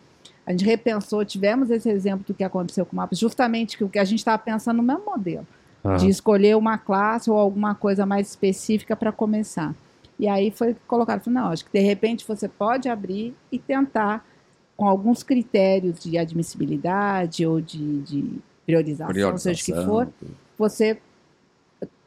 [0.45, 3.89] a gente repensou, tivemos esse exemplo do que aconteceu com o mapa, justamente que o
[3.89, 5.47] que a gente estava pensando no mesmo modelo
[5.83, 5.97] Aham.
[5.97, 9.73] de escolher uma classe ou alguma coisa mais específica para começar.
[10.19, 14.23] E aí foi colocado, falei, não, acho que de repente você pode abrir e tentar,
[14.75, 20.09] com alguns critérios de admissibilidade ou de, de priorização, seja o que for,
[20.57, 20.97] você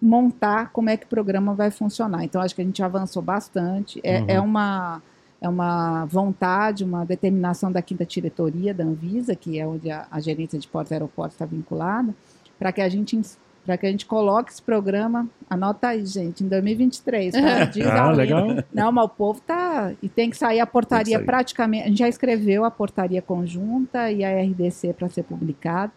[0.01, 2.25] montar como é que o programa vai funcionar.
[2.25, 4.01] Então, acho que a gente avançou bastante.
[4.03, 4.27] É, Uhum.
[4.29, 5.03] é uma,
[5.41, 10.21] é uma vontade, uma determinação da quinta diretoria da Anvisa, que é onde a, a
[10.21, 12.15] gerência de portos e aeroportos está vinculada,
[12.59, 13.21] para que a gente
[13.67, 17.41] para que a gente coloque esse programa, anota aí, gente, em 2023, tá?
[17.93, 18.47] Ah, legal.
[18.73, 19.93] Não, mas o povo tá.
[20.01, 21.27] E tem que sair a portaria sair.
[21.27, 21.85] praticamente.
[21.85, 25.93] A gente já escreveu a portaria conjunta e a RDC para ser publicado.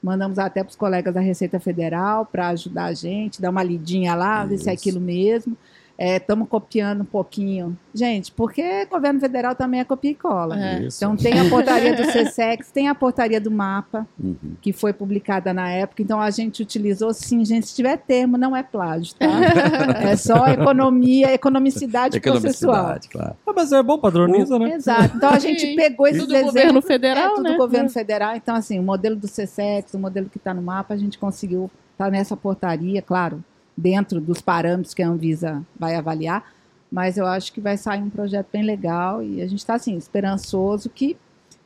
[0.00, 4.14] Mandamos até para os colegas da Receita Federal para ajudar a gente, dar uma lidinha
[4.14, 5.56] lá, ver se é aquilo mesmo.
[5.98, 7.76] Estamos copiando um pouquinho.
[7.92, 10.56] Gente, porque governo federal também é copia e cola.
[10.56, 10.86] É.
[10.86, 14.36] Então tem a portaria do CSEX, tem a portaria do mapa, Uhum.
[14.62, 16.00] que foi publicada na época.
[16.02, 19.26] Então a gente utilizou, sim, gente, se tiver termo, não é plágio, tá?
[20.08, 22.74] é só economia, economicidade processual.
[22.74, 23.36] Economicidade, claro.
[23.44, 24.74] Ah, mas é bom, padroniza, né?
[24.74, 25.16] Exato.
[25.16, 25.74] Então a gente Sim.
[25.76, 26.54] pegou esses Tudo exemplos.
[26.54, 27.56] governo federal, é, tudo né?
[27.56, 28.36] governo federal.
[28.36, 31.68] Então, assim, o modelo do CSEX, o modelo que está no mapa, a gente conseguiu
[31.92, 33.42] estar nessa portaria, claro,
[33.78, 36.44] dentro dos parâmetros que a Anvisa vai avaliar.
[36.90, 39.96] Mas eu acho que vai sair um projeto bem legal e a gente está, assim,
[39.96, 41.16] esperançoso que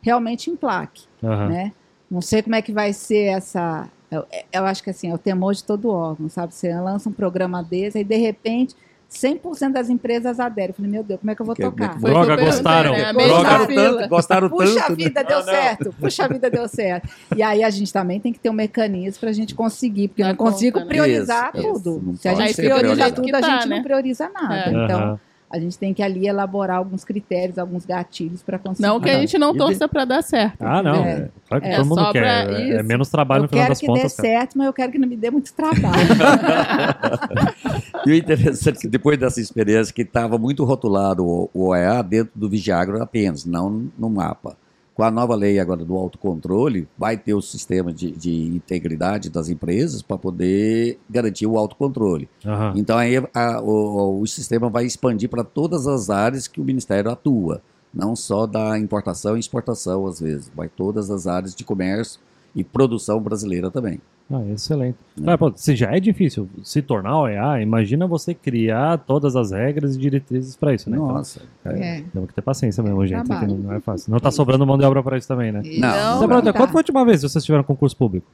[0.00, 1.48] realmente emplaque Aham.
[1.48, 1.72] né?
[2.10, 3.88] Não sei como é que vai ser essa.
[4.10, 6.54] Eu, eu acho que assim, é o temor de todo órgão, sabe?
[6.54, 8.76] Você lança um programa desse, aí de repente
[9.12, 10.70] 100% das empresas aderem.
[10.70, 12.00] Eu falei, meu Deus, como é que eu vou Que- tocar?
[12.00, 12.92] Foi Droga, eu gostaram.
[12.92, 13.12] né?
[13.12, 13.28] Droga.
[13.28, 14.90] Gostaram tanto, gostaram Puxa tanto.
[14.90, 14.96] né?
[14.96, 15.52] vida, deu Ah, não.
[15.52, 15.94] certo.
[16.00, 17.08] Puxa vida, deu certo.
[17.36, 20.22] E aí a gente também tem que ter um mecanismo para a gente conseguir, porque
[20.22, 20.88] eu Dá não consigo conta, né?
[20.88, 21.78] priorizar Isso, tudo.
[21.98, 22.02] isso.
[22.06, 23.76] Não Se a gente prioriza tudo, a gente né?
[23.76, 24.54] não prioriza nada.
[24.56, 24.84] É.
[24.84, 25.20] Então.
[25.52, 28.88] A gente tem que ali elaborar alguns critérios, alguns gatilhos para conseguir.
[28.88, 30.56] Não que a gente não torça para dar certo.
[30.60, 31.04] Ah, não.
[31.04, 31.28] É.
[31.46, 32.24] Claro que É todo mundo quer.
[32.24, 32.84] É- É isso.
[32.88, 34.16] menos trabalho eu no final quero das que dê contas.
[34.16, 34.28] cara.
[34.28, 35.82] certo, mas eu quero que não me dê muito trabalho.
[38.04, 42.02] E o interessante é que depois dessa experiência, que estava muito rotulado o, o OEA
[42.02, 44.56] dentro do Vigiagro apenas, não no mapa.
[44.94, 49.48] Com a nova lei agora do autocontrole, vai ter o sistema de, de integridade das
[49.48, 52.28] empresas para poder garantir o autocontrole.
[52.44, 52.74] Aham.
[52.76, 57.10] Então aí a- o, o sistema vai expandir para todas as áreas que o Ministério
[57.10, 57.62] atua,
[57.92, 62.20] não só da importação e exportação, às vezes, vai todas as áreas de comércio
[62.54, 63.98] e produção brasileira também.
[64.34, 64.96] Ah, excelente.
[65.26, 69.94] Ah, pô, se já é difícil se tornar OEA, imagina você criar todas as regras
[69.94, 70.96] e diretrizes para isso, né?
[70.96, 71.98] Então, Nossa, é.
[71.98, 72.04] É.
[72.12, 73.20] temos que ter paciência mesmo, gente.
[73.22, 73.58] que Trabalho.
[73.58, 74.10] não é fácil.
[74.10, 75.60] Não tá sobrando mão de obra para isso também, né?
[75.62, 75.70] Não.
[75.70, 76.52] Então, Não, pronto, tá.
[76.54, 78.26] quando foi a última vez que vocês tiveram concurso público?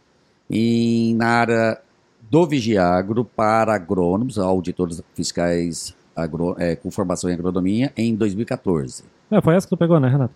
[0.51, 1.79] E na área
[2.31, 9.03] do Vigiagro para agrônomos, auditores fiscais agro- é, com formação em agronomia, em 2014.
[9.31, 10.33] É, foi essa que tu pegou, né, Renato?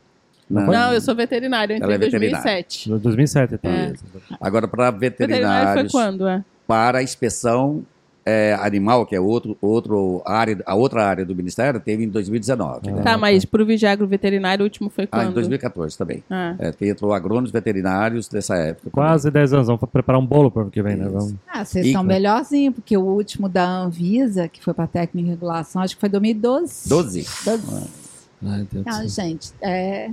[0.52, 2.42] Não, Não, eu sou veterinário, eu entrei em é veterinária.
[2.42, 2.88] 2007.
[2.90, 3.68] 2007, tá?
[3.68, 3.92] É.
[4.40, 6.28] Agora, para Veterinário foi veterinários, quando?
[6.28, 6.44] É?
[6.66, 7.82] para a inspeção
[8.24, 12.90] é, animal, que é outro, outro área, a outra área do Ministério, teve em 2019.
[12.92, 13.02] né?
[13.02, 15.30] Tá, mas pro Vigiagro veterinário, o último foi Ah, quando?
[15.30, 16.22] em 2014 também.
[16.30, 16.54] Ah.
[16.58, 18.90] É, entrou agrônomos veterinários dessa época.
[18.90, 19.66] Quase 10 anos.
[19.66, 21.08] Vamos preparar um bolo para o ano que vem, né?
[21.08, 21.34] Vamos...
[21.52, 25.82] Ah, vocês estão melhorzinho, porque o último da Anvisa, que foi para técnica e regulação,
[25.82, 26.88] acho que foi 2012.
[26.88, 27.26] 12.
[27.44, 28.02] 12.
[28.44, 29.26] Ai, Deus do Não, céu.
[29.26, 30.10] gente, é,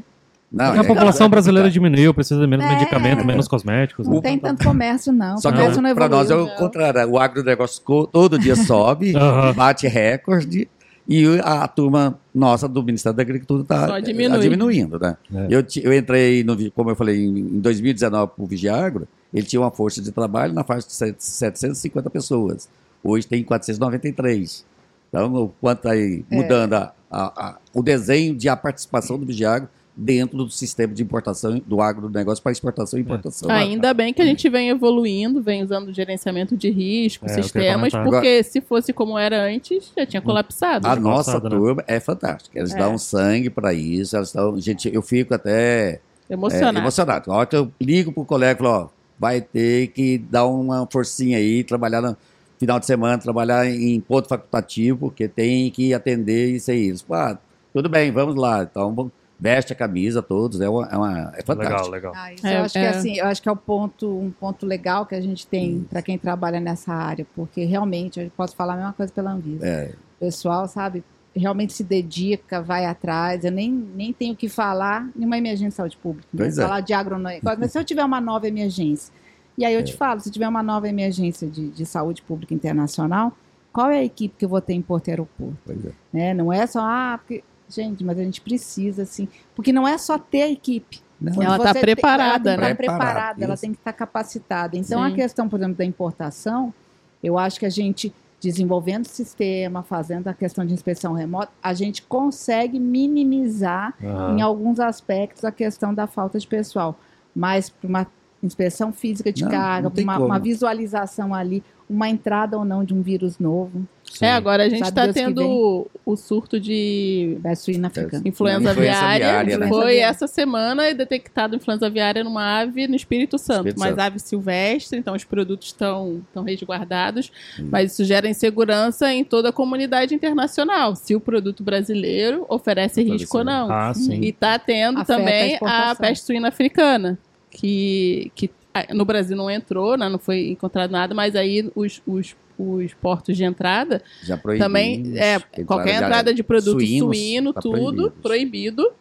[0.51, 2.69] Não, Porque a é- população é- brasileira diminuiu, precisa de menos É.
[2.73, 4.07] medicamento, menos cosméticos.
[4.07, 4.21] não né?
[4.21, 5.37] tem tanto comércio, não.
[5.37, 7.07] Só que não para nós é o contrário.
[7.09, 9.13] O agronegócio todo dia sobe,
[9.55, 10.67] bate recorde
[11.07, 14.39] e a, turma nossa do Ministério da Agricultura está diminui.
[14.39, 14.99] diminuindo.
[14.99, 15.17] Né?
[15.33, 15.47] É.
[15.49, 19.59] Eu, eu entrei, no, como eu falei, em, em 2019 para o Vigiagro, ele tinha
[19.61, 22.67] uma força de trabalho na faixa de set- 750 pessoas.
[23.03, 24.65] Hoje tem 493.
[25.09, 26.35] Então, o quanto está aí É.
[26.35, 29.67] mudando a- a- a- o desenho de a participação do Vigiagro
[30.01, 33.49] dentro do sistema de importação do agronegócio para exportação e importação.
[33.51, 38.41] Ainda bem que a gente vem evoluindo, vem usando gerenciamento de risco, É, sistemas, porque
[38.43, 40.87] se fosse como era antes, já tinha colapsado.
[40.87, 41.55] A nossa passado, né?
[41.57, 42.57] turma é fantástica.
[42.57, 42.77] Eles É.
[42.77, 44.15] dão sangue para isso.
[44.15, 46.77] Elas dão, gente, eu fico até é, Emocionado.
[46.77, 47.31] emocionado.
[47.31, 48.87] A hora que eu ligo pro colega e falo, ó,
[49.19, 52.15] vai ter que dar uma forcinha aí, trabalhar no
[52.57, 56.87] final de semana, trabalhar em ponto facultativo, porque tem que atender isso aí.
[56.87, 57.37] Eles, ah,
[57.73, 58.63] tudo bem, vamos lá.
[58.63, 61.89] Então, vamos- veste a camisa todos, é, uma, é, uma- é fantástico.
[61.89, 62.13] Legal, legal.
[62.15, 62.81] Ah, isso É, eu acho é.
[62.81, 65.85] que assim, eu acho que é o ponto, um ponto legal que a gente tem
[65.89, 69.65] para quem trabalha nessa área, porque realmente eu posso falar a mesma coisa pela Anvisa.
[69.65, 71.03] É, O pessoal, sabe,
[71.35, 73.45] realmente se dedica, vai atrás.
[73.45, 76.27] Eu nem, nem tenho o que falar em uma emergência de saúde pública.
[76.33, 76.47] né?
[76.47, 76.51] É.
[76.51, 77.59] Falar de agronegócio.
[77.59, 79.13] Mas se eu tiver uma nova emergência,
[79.57, 83.31] e aí eu te falo, se tiver uma nova emergência de, de saúde pública internacional,
[83.71, 85.55] qual é a equipe que eu vou ter em Porto Aeroporto?
[85.65, 85.91] pois é.
[86.11, 86.33] Né?
[86.33, 87.43] Não é só, ah, porque.
[87.69, 89.27] Gente, mas a gente precisa, assim.
[89.55, 91.01] Porque não é só ter a equipe.
[91.21, 92.53] Não, Ela tá você tem- preparada, ela tem que né?
[92.71, 94.77] estar preparada, Preparada, ela tem que estar capacitada.
[94.77, 95.15] Então, a Sim.
[95.15, 96.73] questão, por exemplo, da importação,
[97.21, 101.73] eu acho que a gente, desenvolvendo o sistema, fazendo a questão de inspeção remota, a
[101.73, 104.37] gente consegue minimizar, Aham.
[104.37, 106.97] em alguns aspectos, a questão da falta de pessoal.
[107.35, 108.07] Mas, para uma
[108.41, 112.93] inspeção física de Não, carga, não uma, uma visualização ali, uma entrada ou não de
[112.93, 114.25] um vírus novo, Sim.
[114.25, 118.23] É, agora a gente está tendo o surto de da suína africana.
[118.25, 119.27] influenza, Influenza aviária.
[119.27, 119.67] aviária, né?
[119.67, 123.99] Foi essa semana e detectado influenza aviária numa ave no Espírito Santo, Espírito mas Santo.
[124.01, 129.53] ave silvestre, então os produtos estão estão resguardados, mas isso gera insegurança em toda a
[129.53, 133.71] comunidade internacional, se o produto brasileiro oferece risco ou não.
[133.71, 134.21] Ah, sim.
[134.21, 135.95] E está tendo Afeta a também a, exportação.
[135.97, 137.17] peste suína africana,
[137.51, 138.49] que, que
[138.93, 143.35] no Brasil não entrou, né, não foi encontrado nada, mas aí os, os, os portos
[143.35, 148.91] de entrada Já também, é, qualquer entrada de produto suínos, suíno, tá tudo proibido.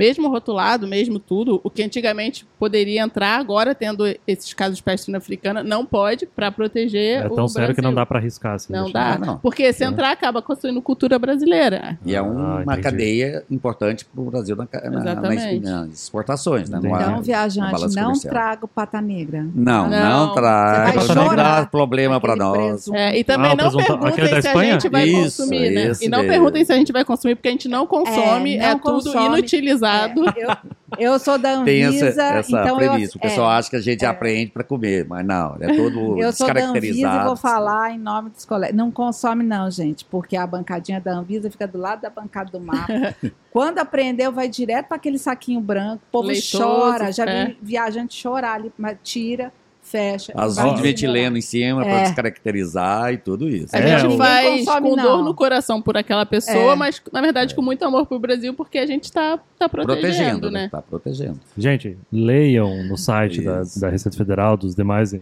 [0.00, 5.04] Mesmo rotulado, mesmo tudo, o que antigamente poderia entrar, agora tendo esses casos de peste
[5.04, 7.96] suína africana, não pode para proteger É o tão sério que não Brasil.
[7.96, 8.54] dá pra arriscar.
[8.54, 9.36] Assim, Não dá, não.
[9.38, 11.98] porque se entrar acaba com a suinocultura brasileira.
[12.06, 15.60] E é Ah, uma cadeia importante para o Brasil na, na- nas, Exatamente.
[15.60, 16.70] nas exportações.
[16.70, 16.78] Né?
[16.78, 16.92] Entendi.
[16.94, 18.32] Não há- Então, na viajante, não comercial.
[18.32, 19.46] traga o pata negra.
[19.54, 20.34] Não, não, Não.
[20.34, 22.88] vai Não dá problema para nós.
[22.88, 25.92] É, e também Ah, não perguntem se a gente vai Isso, consumir, né?
[26.00, 26.32] E não mesmo.
[26.32, 29.26] perguntem se a gente vai consumir, porque a gente não consome, não é, tudo consome.
[29.38, 29.89] inutilizado.
[29.90, 33.16] É, eu, eu sou da Tem Anvisa, essa, essa então premissa.
[33.16, 36.18] eu, o pessoal é, acha que a gente aprende para comer, mas não, é todo
[36.20, 37.26] eu sou da Anvisa e descaracterizado.
[37.26, 38.76] vou falar em nome dos colegas.
[38.76, 42.60] Não consome não, gente, porque a bancadinha da Anvisa fica do lado da bancada do
[42.60, 43.14] mapa.
[43.50, 47.46] Quando aprendeu, vai direto para aquele saquinho branco, o povo Leitoso, chora, já é.
[47.46, 49.52] vi viajante chorar ali, mas tira,
[49.90, 50.32] fecha.
[50.36, 52.02] Azul de metileno em cima para É.
[52.04, 53.74] descaracterizar e tudo isso.
[53.74, 55.02] A É, gente o- faz consome, com não.
[55.02, 56.76] dor no coração por aquela pessoa, É.
[56.76, 60.50] mas na verdade com muito amor pro Brasil, porque a gente tá, tá protegendo, protegendo,
[60.50, 60.62] né?
[60.62, 60.68] né?
[60.70, 61.40] Tá protegendo.
[61.56, 65.20] Gente, leiam no site da, da Receita Federal, dos demais é,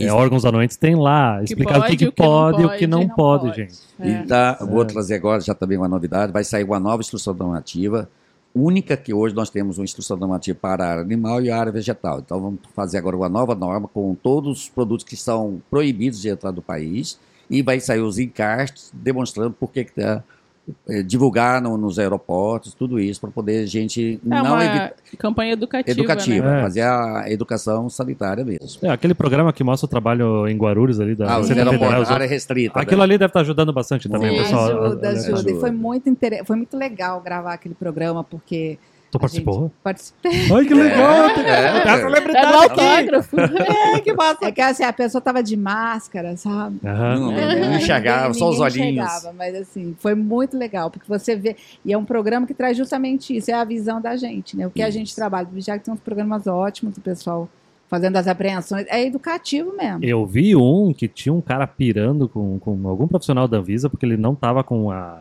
[0.00, 2.86] é, órgãos anuentes, tem lá explicado o que, pode, que pode e o que pode,
[2.86, 3.56] não não pode, pode.
[3.56, 3.74] gente.
[4.00, 4.08] É.
[4.08, 6.32] E tá, vou trazer agora já também uma novidade.
[6.32, 8.08] Vai sair uma nova instrução normativa,
[8.58, 11.72] única que hoje nós temos uma instrução normativa para a área animal e a área
[11.72, 12.20] vegetal.
[12.20, 16.28] Então vamos fazer agora uma nova norma com todos os produtos que são proibidos de
[16.28, 17.18] entrar no país
[17.50, 20.22] e vai sair os encartes demonstrando por que tá, eh,
[21.06, 25.90] divulgar no- nos aeroportos, tudo isso para poder a gente É não evitar campanha educativa,
[25.98, 26.58] educativa, né?
[26.58, 26.62] É.
[26.62, 28.78] fazer a educação sanitária mesmo.
[28.82, 31.74] É, aquele programa que mostra o trabalho em Guarulhos ali da Ah, Federal.
[32.08, 32.78] área restrita.
[32.80, 33.04] Aquilo né?
[33.04, 34.64] ali deve estar ajudando bastante também, Sim, pessoal.
[34.84, 35.30] Ajuda, É, ajuda.
[35.30, 35.60] E ajuda.
[35.60, 36.44] foi muito, inter...
[36.44, 38.78] foi muito legal gravar aquele programa, porque
[39.10, 39.70] Tu a participou?
[39.82, 40.52] participei.
[40.52, 41.28] Ai, que legal!
[41.38, 41.96] É, é.
[42.00, 43.36] celebridade É autógrafo.
[43.96, 44.46] É, que massa!
[44.46, 46.78] É que assim, a pessoa tava de máscara, sabe?
[46.82, 47.66] Não, Entendeu?
[47.66, 49.04] não enxergava, só os olhinhos.
[49.04, 52.76] enxergava, mas assim, foi muito legal, porque você vê, e é um programa que traz
[52.76, 54.66] justamente isso, é a visão da gente, né?
[54.66, 54.98] O que a Isso.
[54.98, 57.48] gente trabalha, já que tem uns programas ótimos, o pessoal
[57.88, 58.86] fazendo as apreensões.
[58.88, 60.04] É educativo mesmo.
[60.04, 64.04] Eu vi um que tinha um cara pirando com, com algum profissional da Anvisa porque
[64.04, 65.20] ele não tava com a.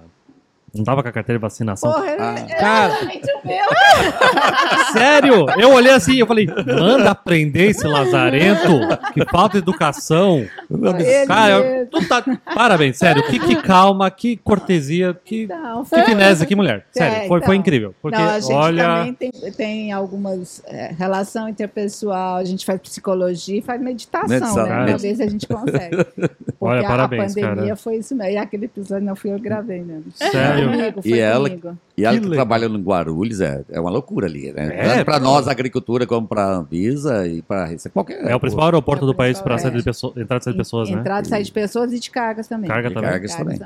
[0.77, 1.91] Não tava com a carteira de vacinação.
[1.91, 2.35] Porra, Ah.
[2.39, 2.87] é Cara.
[2.93, 3.65] exatamente o meu.
[4.93, 5.45] Sério?
[5.59, 8.79] Eu olhei assim e eu falei, manda prender esse lazarento,
[9.13, 10.45] que falta educação.
[10.69, 12.23] Ele Cara, eu- tá-
[12.53, 13.23] Parabéns, sério.
[13.23, 16.85] Que, que calma, que cortesia, que, Não, que finesse, que mulher.
[16.95, 17.53] É, Sério, foi, foi então.
[17.55, 17.95] incrível.
[18.01, 18.83] Porque, Não, a gente olha.
[18.83, 24.65] também tem, tem algumas é, relação interpessoal, a gente faz psicologia e faz meditação, Meditação,
[24.65, 24.85] né?
[24.85, 24.97] meditação.
[24.97, 25.97] Talvez a gente consegue.
[26.57, 27.75] Porque Olha, a- parabéns, a pandemia cara.
[27.75, 28.31] foi isso mesmo.
[28.33, 30.05] E aquele episódio não fui eu que gravei mesmo.
[30.15, 30.66] Sério?
[30.71, 31.77] Comigo, foi E ela- comigo.
[31.97, 34.69] E ela Que que trabalha no Guarulhos é, é uma loucura ali, né?
[34.73, 38.23] É, Tanto para nós, a agricultura, como para a Anvisa e para qualquer.
[38.25, 40.89] É o principal aeroporto É o do país para pessoa, entrada e saída de pessoas,
[40.89, 40.99] né?
[40.99, 42.69] Entrada e saída de pessoas e de cargas também.
[42.69, 43.09] Carga E também.
[43.09, 43.59] cargas também.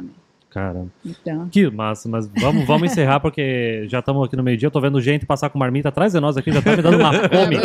[0.52, 4.68] Cara, Então, que massa, mas vamos, vamos encerrar porque já estamos aqui no meio-dia.
[4.68, 6.98] Eu tô vendo gente passar com marmita atrás de nós aqui, já tá me dando
[6.98, 7.58] uma É, fome.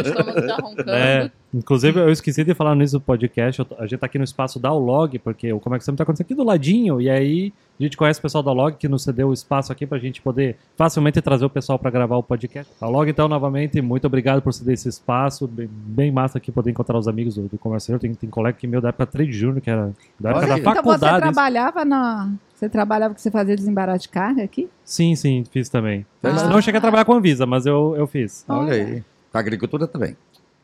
[0.46, 0.90] tá roncando.
[0.92, 3.58] É, inclusive, eu esqueci de falar nisso no podcast.
[3.58, 5.98] eu a gente tá aqui no espaço da Ulog, porque o Como é que Sempre
[5.98, 7.00] tá acontecendo aqui do ladinho.
[7.00, 9.84] E aí, a gente conhece o pessoal da Ulog que nos cedeu o espaço aqui
[9.84, 12.72] pra gente poder facilmente trazer o pessoal pra gravar o podcast.
[12.80, 15.48] A Ulog, então, novamente, muito obrigado por ceder esse espaço.
[15.48, 17.98] Bem, bem massa aqui poder encontrar os amigos do, do Comércio.
[17.98, 20.46] Tem, tem colega que meu da época 3 de junho, que era da época Olha
[20.46, 20.60] da aí.
[20.60, 21.20] então você faculdade.
[21.22, 22.32] trabalhava na.
[22.56, 24.70] Você trabalhava que você fazia desembaraço de carga aqui?
[24.82, 26.06] Sim, sim, fiz também.
[26.22, 26.42] Fez?
[26.44, 28.46] Não cheguei a trabalhar com a Anvisa, mas eu, eu fiz.
[28.48, 29.04] Olha aí.
[29.32, 30.16] A agricultura também.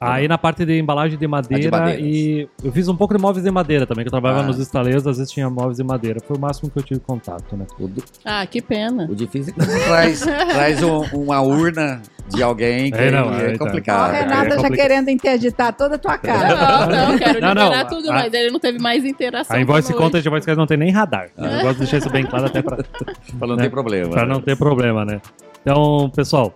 [0.04, 2.02] Aí na parte de embalagem de madeira madeiras.
[2.04, 4.46] e eu fiz um pouco de móveis de madeira também, que eu trabalhava Ah.
[4.46, 6.18] nos estaleiros, às vezes tinha móveis de madeira.
[6.26, 7.66] Foi o máximo que eu tive contato, né?
[7.78, 9.06] O, do- Ah, que pena.
[9.10, 13.50] o difícil é que traz, traz um- uma urna de alguém que É, não, é
[13.50, 13.54] tá.
[13.54, 14.14] Ó, complicado.
[14.14, 14.76] é Renata já complicado.
[14.76, 16.48] querendo interditar toda a tua cara.
[16.86, 19.56] Não, não, quero Não, liberar não, tudo, a- mas ele não teve mais interação.
[19.56, 21.28] A invoice conta de voice não tem nem radar.
[21.36, 22.76] Eu gosto de deixar isso bem claro até pra,
[23.38, 23.64] Pra não né?
[23.64, 24.10] ter problema.
[24.10, 25.20] pra não ter problema, né?
[25.62, 26.52] Então, pessoal,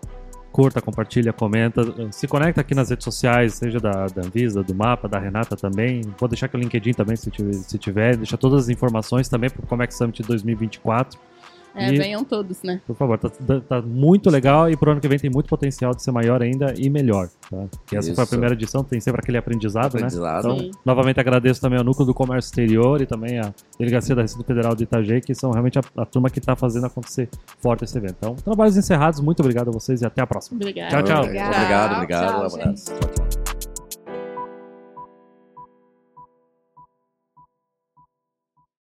[0.56, 1.82] curta, compartilha, comenta.
[2.10, 6.00] Se conecta aqui nas redes sociais, seja da, da Anvisa, do Mapa, da Renata também.
[6.18, 7.52] Vou deixar aqui o LinkedIn também, se tiver.
[7.52, 8.16] Se tiver.
[8.16, 11.20] Deixa todas as informações também pro Comex Summit 2024.
[11.76, 12.80] É, E- venham todos, né?
[12.86, 15.94] Por favor, tá, tá- tá muito legal e pro ano que vem tem muito potencial
[15.94, 17.28] de ser maior ainda e melhor.
[17.50, 17.64] Tá?
[17.86, 18.30] Que essa foi a Isso.
[18.30, 20.48] primeira edição, tem sempre aquele aprendizado, Aprendizado.
[20.48, 20.58] né?
[20.58, 20.66] Sim.
[20.68, 24.44] Então, novamente agradeço também ao Núcleo do Comércio Exterior e também a Delegacia da Receita
[24.44, 27.28] Federal de Itajaí, que são realmente a, a turma que está fazendo acontecer
[27.60, 28.16] forte esse evento.
[28.18, 30.56] Então, trabalhos encerrados, muito obrigado a vocês e até a próxima.
[30.56, 30.90] Obrigada.
[30.90, 31.22] Tchau, tchau.
[31.24, 32.26] Obrigado, obrigado.
[32.26, 32.86] Tchau, um abraço.
[32.86, 33.55] Tchau, tchau.